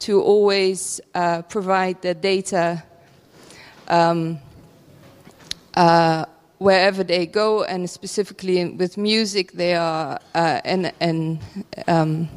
to 0.00 0.20
always 0.20 1.00
uh, 1.14 1.42
provide 1.42 2.02
their 2.02 2.14
data 2.14 2.82
um, 3.88 4.38
uh, 5.74 6.24
wherever 6.58 7.02
they 7.02 7.26
go, 7.26 7.64
and 7.64 7.88
specifically 7.88 8.64
with 8.70 8.96
music, 8.96 9.52
they 9.52 9.74
are 9.74 10.18
uh, 10.34 10.60
and, 10.64 10.92
and 11.00 11.38
um, 11.86 12.28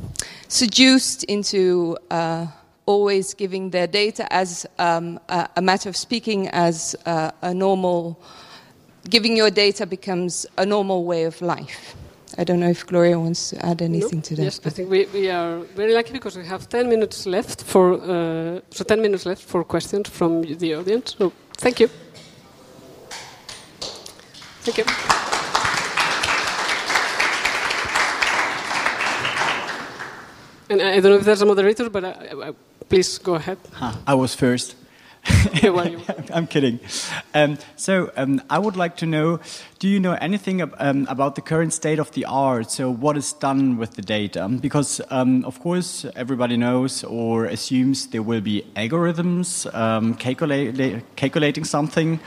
seduced 0.48 1.24
into 1.26 1.98
uh, 2.10 2.48
always 2.86 3.34
giving 3.34 3.70
their 3.70 3.88
data 3.88 4.32
as 4.32 4.66
um, 4.80 5.20
a, 5.30 5.50
a, 5.58 5.62
matter 5.62 5.90
of 5.90 5.96
speaking 5.96 6.48
as 6.50 6.96
uh, 7.06 7.32
a 7.42 7.54
normal. 7.54 8.20
Giving 9.10 9.36
your 9.36 9.50
data 9.50 9.86
becomes 9.86 10.46
a 10.58 10.66
normal 10.66 11.04
way 11.04 11.24
of 11.26 11.42
life. 11.42 11.96
I 12.38 12.44
don't 12.44 12.60
know 12.60 12.70
if 12.70 12.86
Gloria 12.86 13.20
wants 13.20 13.52
to 13.52 13.66
add 13.66 13.82
anything 13.82 14.22
to 14.24 14.36
that. 14.36 14.44
Yes, 14.44 14.60
I 14.66 14.70
think 14.70 14.90
we, 14.90 15.06
we 15.14 15.30
are 15.30 15.60
very 15.76 15.94
lucky 15.94 16.14
because 16.14 16.36
we 16.36 16.46
have 16.46 16.68
10 16.68 16.90
minutes 16.90 17.26
left 17.26 17.64
for 17.64 17.94
uh, 17.94 18.60
so 18.72 18.84
10 18.84 19.02
minutes 19.02 19.26
left 19.26 19.44
for 19.44 19.64
questions 19.64 20.10
from 20.10 20.42
the 20.42 20.76
audience. 20.76 21.16
So 21.18 21.32
thank 21.58 21.80
you. 21.80 21.90
Thank 24.66 24.78
you. 24.78 24.86
And 30.70 30.82
I 30.82 31.00
don't 31.02 31.12
know 31.12 31.18
if 31.18 31.26
there's 31.26 31.42
a 31.42 31.46
moderator, 31.46 31.90
but 31.90 32.04
I, 32.04 32.12
I, 32.48 32.54
please 32.90 33.20
go 33.20 33.36
ahead. 33.36 33.60
Huh, 33.74 33.94
I 34.08 34.16
was 34.16 34.34
first. 34.34 34.76
I'm 36.34 36.48
kidding. 36.48 36.80
Um, 37.34 37.58
so 37.76 38.12
um, 38.16 38.42
I 38.50 38.60
would 38.60 38.76
like 38.76 38.98
to 38.98 39.06
know: 39.06 39.40
Do 39.80 39.88
you 39.88 40.00
know 40.00 40.14
anything 40.14 40.62
ab 40.62 40.76
um, 40.80 41.08
about 41.10 41.36
the 41.36 41.42
current 41.42 41.74
state 41.74 42.00
of 42.00 42.12
the 42.12 42.26
art? 42.26 42.72
So 42.72 42.90
what 42.90 43.18
is 43.18 43.34
done 43.34 43.78
with 43.78 43.94
the 43.96 44.02
data? 44.02 44.48
Because 44.50 45.02
um, 45.10 45.46
of 45.46 45.60
course 45.60 46.06
everybody 46.16 46.58
knows 46.58 47.04
or 47.04 47.46
assumes 47.46 48.08
there 48.08 48.22
will 48.22 48.42
be 48.42 48.66
algorithms 48.76 49.74
um, 49.74 50.16
calculating 50.16 51.66
something. 51.66 52.20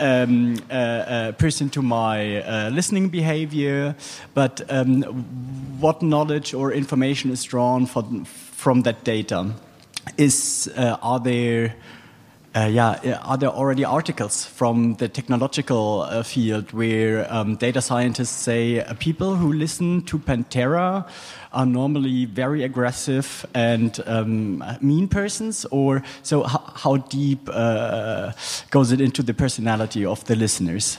Um, 0.00 0.58
uh, 0.70 0.74
uh, 0.74 1.32
person 1.32 1.70
to 1.70 1.82
my 1.82 2.40
uh, 2.42 2.70
listening 2.70 3.08
behavior, 3.08 3.96
but 4.32 4.60
um, 4.68 5.02
what 5.80 6.02
knowledge 6.02 6.54
or 6.54 6.72
information 6.72 7.32
is 7.32 7.42
drawn 7.42 7.84
from, 7.84 8.24
from 8.24 8.82
that 8.82 9.02
data? 9.02 9.50
Is 10.16 10.70
uh, 10.76 10.98
are 11.02 11.18
there 11.18 11.74
uh, 12.54 12.68
yeah, 12.70 13.20
are 13.24 13.36
there 13.36 13.50
already 13.50 13.84
articles 13.84 14.44
from 14.44 14.94
the 14.94 15.08
technological 15.08 16.02
uh, 16.02 16.22
field 16.22 16.72
where 16.72 17.30
um, 17.32 17.56
data 17.56 17.82
scientists 17.82 18.30
say 18.30 18.80
uh, 18.80 18.94
people 18.94 19.36
who 19.36 19.52
listen 19.52 20.02
to 20.02 20.18
Pantera 20.18 21.06
are 21.52 21.66
normally 21.66 22.24
very 22.24 22.62
aggressive 22.64 23.44
and 23.54 24.00
um, 24.06 24.64
mean 24.80 25.08
persons? 25.08 25.66
Or 25.70 26.02
so, 26.22 26.42
how 26.44 26.96
deep 26.96 27.48
uh, 27.52 28.32
goes 28.70 28.92
it 28.92 29.00
into 29.00 29.22
the 29.22 29.34
personality 29.34 30.06
of 30.06 30.24
the 30.24 30.34
listeners? 30.34 30.98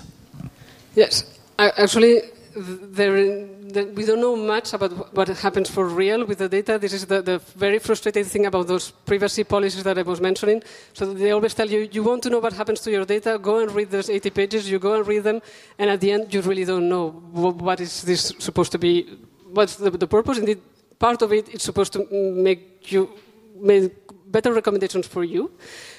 Yes, 0.96 1.24
actually, 1.58 2.22
there, 2.56 3.12
there, 3.12 3.48
we 3.74 4.06
don't 4.06 4.22
know 4.22 4.36
much 4.36 4.74
about 4.74 5.14
what 5.16 5.28
happens 5.28 5.70
for 5.70 5.88
real 5.88 6.26
with 6.26 6.40
the 6.40 6.50
data. 6.50 6.78
This 6.78 6.94
is 6.94 7.06
the, 7.06 7.22
the 7.22 7.40
very 7.56 7.80
frustrating 7.80 8.24
thing 8.24 8.46
about 8.46 8.68
those 8.68 8.92
privacy 8.92 9.44
policies 9.44 9.84
that 9.84 9.98
I 9.98 10.02
was 10.02 10.20
mentioning. 10.20 10.64
So 10.94 11.14
they 11.14 11.32
always 11.32 11.54
tell 11.54 11.70
you, 11.70 11.88
you 11.92 12.04
want 12.04 12.24
to 12.24 12.30
know 12.30 12.40
what 12.40 12.54
happens 12.54 12.80
to 12.82 12.92
your 12.92 13.06
data, 13.06 13.40
go 13.42 13.60
and 13.60 13.72
read 13.72 13.92
those 13.92 14.10
80 14.10 14.30
pages, 14.32 14.70
you 14.70 14.80
go 14.80 14.96
and 14.96 15.08
read 15.08 15.24
them, 15.24 15.42
and 15.78 15.90
at 15.90 16.02
the 16.02 16.12
end 16.12 16.34
you 16.34 16.42
really 16.42 16.66
don't 16.66 16.90
know 16.90 17.10
what 17.10 17.80
is 17.80 18.02
this 18.04 18.34
supposed 18.40 18.72
to 18.72 18.80
be, 18.80 19.18
what's 19.52 19.76
the, 19.76 19.92
the 19.92 20.08
purpose. 20.08 20.38
Indeed, 20.38 20.62
part 20.98 21.22
of 21.22 21.32
it 21.32 21.50
is 21.50 21.64
supposed 21.64 21.94
to 21.94 22.08
make 22.12 22.92
you 22.92 23.10
make 23.56 23.94
better 24.32 24.54
recommendations 24.54 25.08
for 25.08 25.24
you. 25.24 25.52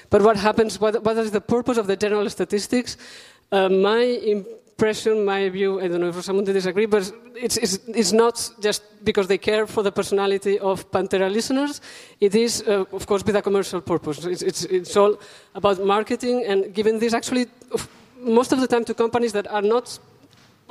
But 0.09 0.21
what 0.21 0.37
happens, 0.37 0.79
what, 0.79 1.03
what 1.03 1.17
is 1.17 1.31
the 1.31 1.41
purpose 1.41 1.77
of 1.77 1.87
the 1.87 1.95
general 1.95 2.29
statistics? 2.29 2.97
Uh, 3.51 3.69
my 3.69 4.03
impression, 4.81 5.23
my 5.23 5.47
view, 5.49 5.79
I 5.79 5.87
don't 5.87 6.01
know 6.01 6.07
if 6.07 6.23
someone 6.23 6.45
to 6.45 6.53
disagree, 6.53 6.87
but 6.87 7.03
it's, 7.35 7.55
it's, 7.57 7.77
it's 7.87 8.11
not 8.11 8.35
just 8.59 8.81
because 9.03 9.27
they 9.27 9.37
care 9.37 9.67
for 9.67 9.83
the 9.83 9.91
personality 9.91 10.57
of 10.57 10.89
Pantera 10.89 11.31
listeners. 11.31 11.81
It 12.19 12.33
is, 12.33 12.63
uh, 12.67 12.85
of 12.91 13.05
course, 13.05 13.23
with 13.23 13.35
a 13.35 13.43
commercial 13.43 13.79
purpose. 13.79 14.25
It's, 14.25 14.41
it's, 14.41 14.63
it's 14.65 14.97
all 14.97 15.19
about 15.53 15.85
marketing 15.85 16.45
and 16.47 16.73
giving 16.73 16.97
this 16.97 17.13
actually 17.13 17.45
most 18.17 18.51
of 18.53 18.59
the 18.59 18.67
time 18.67 18.83
to 18.85 18.95
companies 18.95 19.33
that 19.33 19.45
are 19.51 19.61
not 19.61 19.99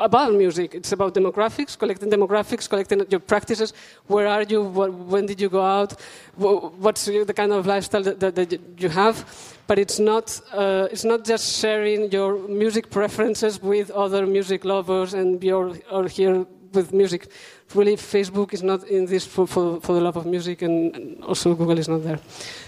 about 0.01 0.33
music. 0.33 0.75
It's 0.75 0.93
about 0.93 1.15
demographics, 1.15 1.79
collecting 1.79 2.11
demographics, 2.11 2.69
collecting 2.69 3.05
your 3.11 3.21
practices. 3.21 3.73
Where 4.07 4.27
are 4.27 4.43
you? 4.43 4.63
What, 4.63 4.93
when 4.93 5.27
did 5.27 5.41
you 5.41 5.49
go 5.49 5.63
out? 5.63 6.01
What's 6.37 7.05
the 7.05 7.35
kind 7.35 7.53
of 7.53 7.67
lifestyle 7.67 8.03
that, 8.03 8.19
that, 8.21 8.35
that 8.35 8.61
you 8.79 8.89
have? 8.89 9.25
But 9.67 9.79
it's 9.79 9.99
not, 9.99 10.41
uh, 10.53 10.89
it's 10.91 11.05
not 11.05 11.25
just 11.25 11.61
sharing 11.61 12.11
your 12.11 12.39
music 12.49 12.91
preferences 12.91 13.63
with 13.63 13.91
other 13.91 14.27
music 14.27 14.65
lovers 14.65 15.15
and 15.15 15.43
you're 15.45 15.75
here 16.09 16.47
with 16.73 16.93
music. 16.93 17.29
Really, 17.75 17.97
Facebook 17.97 18.53
is 18.53 18.63
not 18.63 18.85
in 18.85 19.07
this 19.07 19.27
for, 19.27 19.47
for, 19.47 19.81
for 19.81 19.93
the 19.95 20.01
love 20.01 20.17
of 20.17 20.27
music, 20.27 20.63
and, 20.63 20.95
and, 20.97 21.25
also 21.25 21.55
Google 21.55 21.79
is 21.79 21.89
not 21.89 22.03
there. 22.03 22.19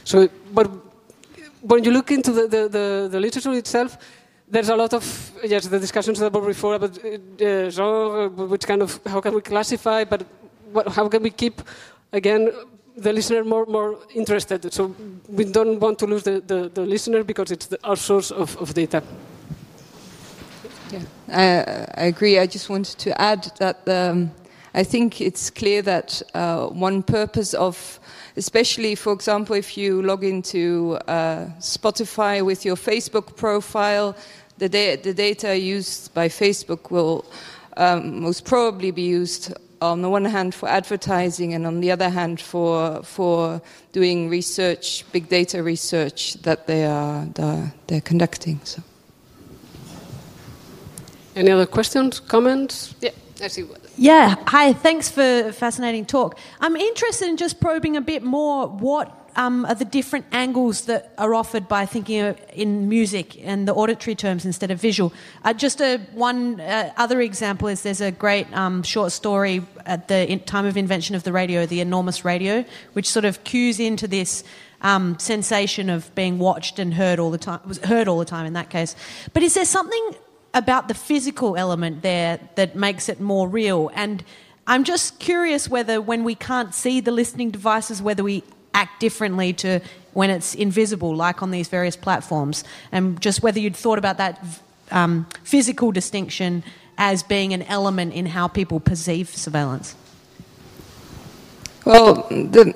So, 0.05 0.29
but 0.53 0.71
when 1.62 1.85
you 1.85 1.90
look 1.90 2.11
into 2.11 2.33
the, 2.33 2.42
the, 2.42 2.68
the, 2.68 3.09
the 3.11 3.21
literature 3.21 3.53
itself, 3.53 3.99
there's 4.52 4.68
a 4.68 4.76
lot 4.76 4.92
of 4.92 5.32
yes 5.42 5.66
the 5.66 5.78
discussions 5.78 6.18
that 6.18 6.32
were 6.32 6.46
before 6.46 6.74
about 6.74 6.98
uh, 6.98 7.70
genre, 7.70 8.28
which 8.28 8.66
kind 8.66 8.82
of 8.82 9.00
how 9.06 9.20
can 9.20 9.34
we 9.34 9.40
classify, 9.40 10.04
but 10.04 10.26
what, 10.72 10.88
how 10.88 11.08
can 11.08 11.22
we 11.22 11.30
keep 11.30 11.62
again 12.12 12.52
the 12.96 13.12
listener 13.12 13.44
more 13.44 13.66
more 13.66 13.98
interested. 14.14 14.72
So 14.72 14.94
we 15.28 15.44
don't 15.44 15.80
want 15.80 15.98
to 16.00 16.06
lose 16.06 16.22
the, 16.22 16.40
the, 16.40 16.70
the 16.74 16.82
listener 16.82 17.24
because 17.24 17.50
it's 17.50 17.66
the, 17.66 17.78
our 17.82 17.96
source 17.96 18.30
of, 18.30 18.56
of 18.58 18.74
data. 18.74 19.02
Yeah, 20.90 21.00
I, 21.28 22.02
I, 22.02 22.06
agree. 22.06 22.38
I 22.38 22.46
just 22.46 22.68
wanted 22.68 22.98
to 22.98 23.18
add 23.18 23.50
that 23.58 23.88
um, 23.88 24.30
I 24.74 24.84
think 24.84 25.22
it's 25.22 25.48
clear 25.48 25.80
that 25.82 26.20
uh, 26.34 26.66
one 26.66 27.02
purpose 27.02 27.54
of 27.54 27.98
especially, 28.36 28.94
for 28.94 29.12
example, 29.12 29.56
if 29.56 29.76
you 29.76 30.02
log 30.02 30.24
into 30.24 30.98
uh, 31.06 31.46
Spotify 31.60 32.44
with 32.44 32.64
your 32.64 32.76
Facebook 32.76 33.36
profile, 33.36 34.16
the, 34.62 34.68
da- 34.68 34.96
the 34.96 35.12
data 35.12 35.59
used 35.59 36.14
by 36.14 36.29
Facebook 36.29 36.92
will 36.92 37.25
um, 37.77 38.20
most 38.20 38.44
probably 38.44 38.92
be 38.92 39.03
used 39.03 39.53
on 39.81 40.03
the 40.03 40.09
one 40.09 40.25
hand 40.25 40.55
for 40.55 40.68
advertising 40.68 41.53
and 41.53 41.66
on 41.66 41.81
the 41.81 41.90
other 41.90 42.09
hand 42.09 42.40
for, 42.40 43.03
for 43.03 43.61
doing 43.90 44.29
research, 44.29 45.05
big 45.11 45.29
data 45.29 45.64
research 45.64 46.35
that 46.42 46.68
they 46.68 46.85
are 46.85 47.27
they're, 47.35 47.75
they're 47.88 48.01
conducting. 48.01 48.61
So. 48.62 48.83
Any 51.35 51.51
other 51.51 51.66
questions, 51.66 52.20
comments? 52.20 52.94
Yeah, 53.01 53.11
I 53.42 53.48
see. 53.48 53.66
Yeah, 53.96 54.37
hi, 54.46 54.72
thanks 54.75 55.09
for 55.09 55.48
a 55.48 55.53
fascinating 55.53 56.07
talk. 56.07 56.38
I'm 56.61 56.77
interested 56.77 57.27
in 57.29 57.37
just 57.37 57.61
probing 57.61 57.96
a 57.96 58.01
bit 58.01 58.22
more 58.22 58.68
what 58.68 59.21
um, 59.37 59.64
are 59.64 59.75
the 59.75 59.85
different 59.85 60.27
angles 60.33 60.83
that 60.87 61.12
are 61.18 61.35
offered 61.35 61.68
by 61.68 61.87
thinking 61.87 62.35
in 62.53 62.88
music 62.88 63.38
and 63.45 63.66
the 63.66 63.75
auditory 63.75 64.14
terms 64.14 64.45
instead 64.45 64.71
of 64.71 64.81
visual. 64.81 65.12
Uh, 65.45 65.53
just 65.53 65.81
a 65.81 65.99
one 66.12 66.61
uh, 66.61 66.92
other 66.97 67.21
example 67.21 67.68
is 67.68 67.83
there's 67.83 68.01
a 68.01 68.11
great 68.11 68.51
um, 68.53 68.83
short 68.83 69.12
story 69.12 69.62
at 69.87 70.09
the 70.09 70.37
time 70.47 70.66
of 70.66 70.77
invention 70.77 71.14
of 71.14 71.23
the 71.23 71.33
radio, 71.33 71.66
the 71.66 71.81
enormous 71.81 72.25
radio, 72.25 72.64
which 72.92 73.09
sort 73.09 73.25
of 73.25 73.45
cues 73.45 73.81
into 73.81 74.07
this 74.07 74.45
um, 74.83 75.18
sensation 75.18 75.88
of 75.88 76.14
being 76.14 76.38
watched 76.38 76.79
and 76.79 76.95
heard 76.95 77.18
all 77.18 77.31
the 77.31 77.38
time. 77.38 77.61
Was 77.66 77.79
heard 77.79 78.09
all 78.09 78.18
the 78.18 78.25
time 78.25 78.47
in 78.47 78.53
that 78.55 78.71
case. 78.71 78.97
But 79.33 79.42
is 79.42 79.55
there 79.55 79.64
something 79.64 80.14
about 80.55 80.88
the 80.88 80.95
physical 80.95 81.57
element 81.57 82.03
there 82.03 82.38
that 82.57 82.77
makes 82.77 83.09
it 83.09 83.21
more 83.21 83.49
real? 83.49 83.90
And 83.95 84.23
I'm 84.66 84.85
just 84.85 85.18
curious 85.18 85.68
whether, 85.68 86.01
when 86.01 86.25
we 86.25 86.35
can't 86.35 86.75
see 86.75 87.01
the 87.01 87.11
listening 87.11 87.51
devices, 87.51 88.01
whether 88.01 88.23
we 88.23 88.45
act 88.74 89.00
differently 89.00 89.52
to 89.54 89.80
when 90.12 90.30
it's 90.30 90.54
invisible, 90.54 91.14
like 91.14 91.42
on 91.42 91.50
these 91.50 91.68
various 91.68 91.96
platforms, 91.96 92.64
and 92.90 93.20
just 93.20 93.42
whether 93.42 93.58
you'd 93.58 93.76
thought 93.76 93.98
about 93.98 94.18
that 94.18 94.44
um, 94.90 95.26
physical 95.42 95.92
distinction 95.92 96.62
as 96.98 97.22
being 97.22 97.52
an 97.52 97.62
element 97.62 98.12
in 98.12 98.26
how 98.26 98.48
people 98.48 98.78
perceive 98.80 99.28
surveillance. 99.28 99.96
Well, 101.85 102.26
the, 102.30 102.74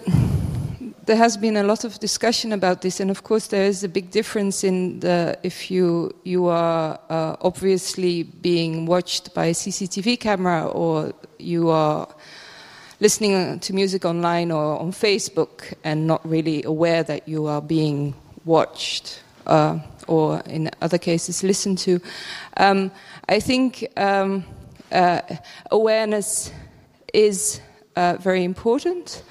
there 1.04 1.16
has 1.16 1.36
been 1.36 1.56
a 1.56 1.62
lot 1.62 1.84
of 1.84 2.00
discussion 2.00 2.52
about 2.52 2.82
this, 2.82 2.98
and 2.98 3.10
of 3.10 3.22
course, 3.22 3.46
there 3.46 3.64
is 3.64 3.84
a 3.84 3.88
big 3.88 4.10
difference 4.10 4.64
in 4.64 5.00
the 5.00 5.38
if 5.42 5.70
you 5.70 6.12
you 6.24 6.46
are 6.46 6.98
uh, 7.08 7.36
obviously 7.40 8.24
being 8.24 8.86
watched 8.86 9.32
by 9.32 9.46
a 9.46 9.54
CCTV 9.54 10.18
camera 10.18 10.66
or 10.66 11.12
you 11.38 11.68
are 11.70 12.08
listening 13.00 13.58
to 13.60 13.72
music 13.74 14.04
online 14.04 14.50
or 14.50 14.78
on 14.78 14.92
Facebook 14.92 15.74
and 15.84 16.06
not 16.06 16.26
really 16.28 16.62
aware 16.62 17.02
that 17.02 17.28
you 17.28 17.46
are 17.46 17.60
being 17.60 18.14
watched 18.44 19.22
uh, 19.46 19.78
or, 20.08 20.40
in 20.46 20.70
other 20.80 20.98
cases, 20.98 21.42
listened 21.42 21.78
to. 21.78 22.00
Um, 22.56 22.90
I 23.28 23.40
think 23.40 23.86
um, 23.96 24.44
uh, 24.92 25.20
awareness 25.70 26.52
is 27.12 27.60
uh, 27.96 28.16
very 28.20 28.44
important. 28.44 29.22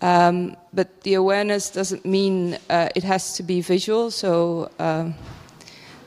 Um, 0.00 0.56
but 0.72 1.02
the 1.02 1.14
awareness 1.14 1.70
doesn't 1.70 2.04
mean 2.04 2.56
uh, 2.70 2.88
it 2.94 3.02
has 3.02 3.34
to 3.34 3.42
be 3.42 3.60
visual. 3.60 4.10
So, 4.10 4.70
um, 4.78 5.14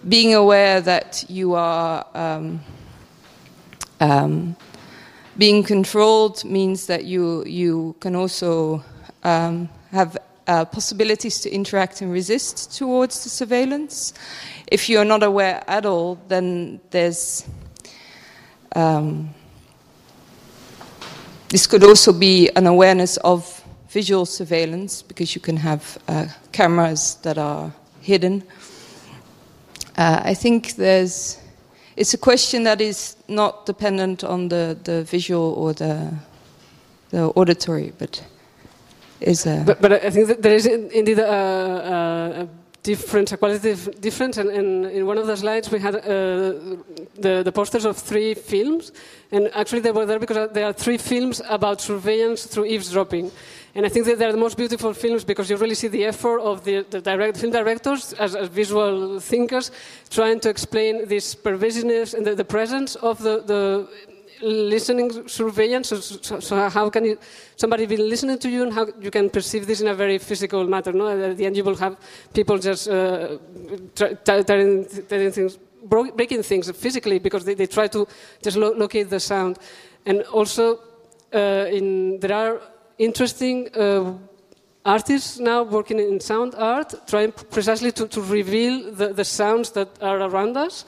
being 0.08 0.34
aware 0.34 0.82
that 0.82 1.26
you 1.30 1.54
are 1.54 2.06
um, 2.16 2.62
um, 4.00 4.56
being 5.38 5.64
controlled 5.64 6.44
means 6.44 6.88
that 6.88 7.06
you, 7.06 7.44
you 7.46 7.96
can 8.00 8.16
also 8.16 8.84
um, 9.24 9.70
have 9.92 10.18
uh, 10.48 10.66
possibilities 10.66 11.40
to 11.42 11.50
interact 11.50 12.02
and 12.02 12.12
resist 12.12 12.78
towards 12.78 13.24
the 13.24 13.30
surveillance. 13.30 14.14
If 14.68 14.90
you're 14.90 15.06
not 15.06 15.24
aware 15.24 15.64
at 15.68 15.86
all, 15.86 16.20
then 16.28 16.80
there's. 16.90 17.48
Um, 18.76 19.34
this 21.50 21.68
could 21.68 21.84
also 21.84 22.14
be 22.14 22.50
an 22.56 22.66
awareness 22.66 23.18
of 23.18 23.62
visual 23.90 24.26
surveillance 24.26 25.02
because 25.02 25.36
you 25.36 25.42
can 25.42 25.58
have 25.58 25.98
uh, 26.08 26.28
cameras 26.54 27.16
that 27.24 27.38
are 27.38 27.74
hidden. 28.00 28.42
Uh, 29.98 30.22
I 30.24 30.34
think 30.34 30.76
there's 30.76 31.41
it's 32.02 32.16
a 32.16 32.18
question 32.18 32.64
that 32.64 32.82
is 32.82 33.16
not 33.28 33.68
dependent 33.68 34.24
on 34.24 34.50
the, 34.50 34.76
the 34.84 35.04
visual 35.04 35.54
or 35.54 35.74
the, 35.74 36.12
the 37.12 37.26
auditory, 37.36 37.94
but 38.00 38.24
is 39.20 39.46
a. 39.46 39.64
But, 39.64 39.82
but 39.82 39.92
I 39.94 40.10
think 40.10 40.28
that 40.28 40.42
there 40.42 40.56
is 40.56 40.66
indeed 40.66 41.20
a, 41.20 41.32
a, 41.32 42.42
a 42.42 42.48
difference, 42.82 43.32
a 43.32 43.38
qualitative 43.38 44.02
difference. 44.02 44.38
And, 44.38 44.50
and, 44.50 44.86
in 44.86 45.06
one 45.06 45.20
of 45.20 45.28
the 45.28 45.38
slides, 45.38 45.70
we 45.70 45.80
had 45.80 45.96
uh, 45.96 46.00
the, 47.20 47.44
the 47.46 47.52
posters 47.52 47.86
of 47.86 47.98
three 47.98 48.34
films. 48.34 48.92
And 49.32 49.52
actually, 49.54 49.82
they 49.82 49.92
were 49.92 50.08
there 50.08 50.20
because 50.20 50.50
there 50.54 50.66
are 50.66 50.74
three 50.74 50.98
films 50.98 51.40
about 51.48 51.82
surveillance 51.82 52.48
through 52.48 52.66
eavesdropping. 52.66 53.32
And 53.74 53.86
I 53.86 53.90
think 53.90 54.06
that 54.06 54.20
they're 54.20 54.34
the 54.34 54.38
most 54.38 54.58
beautiful 54.58 54.94
films 54.94 55.24
because 55.24 55.50
you 55.50 55.56
really 55.56 55.76
see 55.76 55.88
the 55.88 56.06
effort 56.06 56.40
of 56.40 56.64
the, 56.66 56.86
the 56.90 57.00
direct, 57.00 57.38
film 57.38 57.52
directors 57.54 58.14
as, 58.14 58.36
as, 58.36 58.50
visual 58.50 59.20
thinkers 59.20 59.72
trying 60.10 60.42
to 60.42 60.50
explain 60.50 61.08
this 61.08 61.36
pervasiveness 61.36 62.14
and 62.14 62.26
the, 62.26 62.36
the 62.36 62.44
presence 62.44 62.96
of 62.96 63.20
the, 63.20 63.42
the 63.44 63.88
listening 64.42 65.28
surveillance. 65.28 65.90
So, 65.90 66.00
so, 66.00 66.40
so, 66.40 66.70
how 66.70 66.90
can 66.90 67.06
you, 67.06 67.18
somebody 67.56 67.86
be 67.86 67.98
listening 67.98 68.40
to 68.40 68.50
you 68.50 68.64
and 68.64 68.74
how 68.74 68.88
you 69.00 69.12
can 69.12 69.30
perceive 69.30 69.66
this 69.68 69.80
in 69.80 69.88
a 69.88 69.94
very 69.94 70.18
physical 70.18 70.66
matter? 70.66 70.92
No? 70.92 71.08
At 71.08 71.38
the 71.38 71.46
end, 71.46 71.56
you 71.56 71.64
will 71.64 71.78
have 71.78 71.98
people 72.34 72.58
just 72.58 72.90
uh, 72.90 73.38
things, 73.96 75.58
breaking 75.84 76.44
things 76.44 76.70
physically 76.72 77.20
because 77.20 77.46
they, 77.46 77.54
they 77.54 77.68
try 77.68 77.88
to 77.88 78.06
just 78.44 78.58
lo 78.58 78.72
locate 78.72 79.10
the 79.10 79.20
sound. 79.20 79.60
And 80.06 80.24
also, 80.24 80.80
uh, 81.34 81.68
in, 81.70 82.20
there 82.20 82.34
are 82.34 82.62
interesting 83.02 83.70
uh, 83.76 84.14
artists 84.86 85.40
now 85.40 85.64
working 85.64 86.00
in 86.00 86.20
sound 86.20 86.56
art, 86.56 86.94
trying 87.08 87.32
precisely 87.32 87.92
to, 87.92 88.08
to 88.08 88.22
reveal 88.22 88.92
the, 88.92 89.14
the, 89.14 89.26
sounds 89.26 89.72
that 89.72 89.90
are 90.02 90.22
around 90.22 90.58
us. 90.58 90.86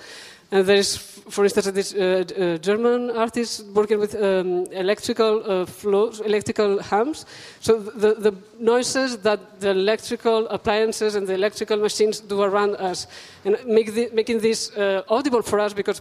And 0.51 0.67
there 0.67 0.75
is, 0.75 0.95
for 0.97 1.43
instance, 1.45 1.71
this 1.71 1.95
uh, 1.95 2.23
uh, 2.37 2.57
German 2.59 3.09
artist 3.09 3.65
working 3.73 3.99
with 3.99 4.13
um, 4.13 4.65
electrical 4.71 5.41
uh, 5.43 5.65
flows, 5.65 6.19
electrical 6.19 6.79
hums. 6.79 7.25
So 7.59 7.79
the, 7.79 8.13
the 8.13 8.35
noises 8.59 9.17
that 9.19 9.59
the 9.59 9.71
electrical 9.71 10.47
appliances 10.49 11.15
and 11.15 11.27
the 11.27 11.33
electrical 11.33 11.77
machines 11.77 12.19
do 12.19 12.43
around 12.43 12.75
us, 12.75 13.07
and 13.45 13.57
make 13.65 13.95
the, 13.95 14.09
making 14.13 14.41
this 14.41 14.71
uh, 14.77 15.01
audible 15.09 15.41
for 15.41 15.59
us 15.59 15.73
because 15.73 15.99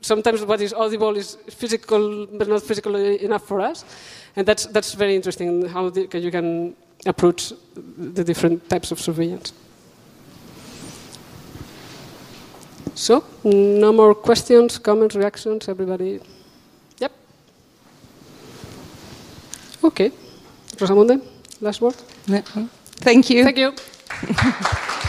sometimes 0.00 0.44
what 0.44 0.60
is 0.60 0.72
audible 0.72 1.16
is 1.16 1.36
physical, 1.48 2.26
but 2.26 2.48
not 2.48 2.62
physical 2.62 2.96
enough 2.96 3.46
for 3.46 3.60
us. 3.60 3.84
And 4.36 4.46
that's, 4.46 4.66
that's 4.66 4.94
very 4.94 5.14
interesting 5.14 5.66
how 5.68 5.90
the, 5.90 6.08
you 6.18 6.30
can 6.30 6.74
approach 7.06 7.52
the 7.74 8.24
different 8.24 8.68
types 8.68 8.90
of 8.90 9.00
surveillance. 9.00 9.52
So, 12.94 13.24
no 13.44 13.92
more 13.92 14.14
questions, 14.14 14.78
comments, 14.78 15.16
reactions, 15.16 15.68
everybody? 15.68 16.20
Yep. 16.98 17.12
Okay. 19.82 20.12
Rosamunde, 20.76 21.20
last 21.60 21.80
word? 21.80 21.96
Thank 23.02 23.30
you. 23.30 23.44
Thank 23.44 23.58
you. 23.58 23.74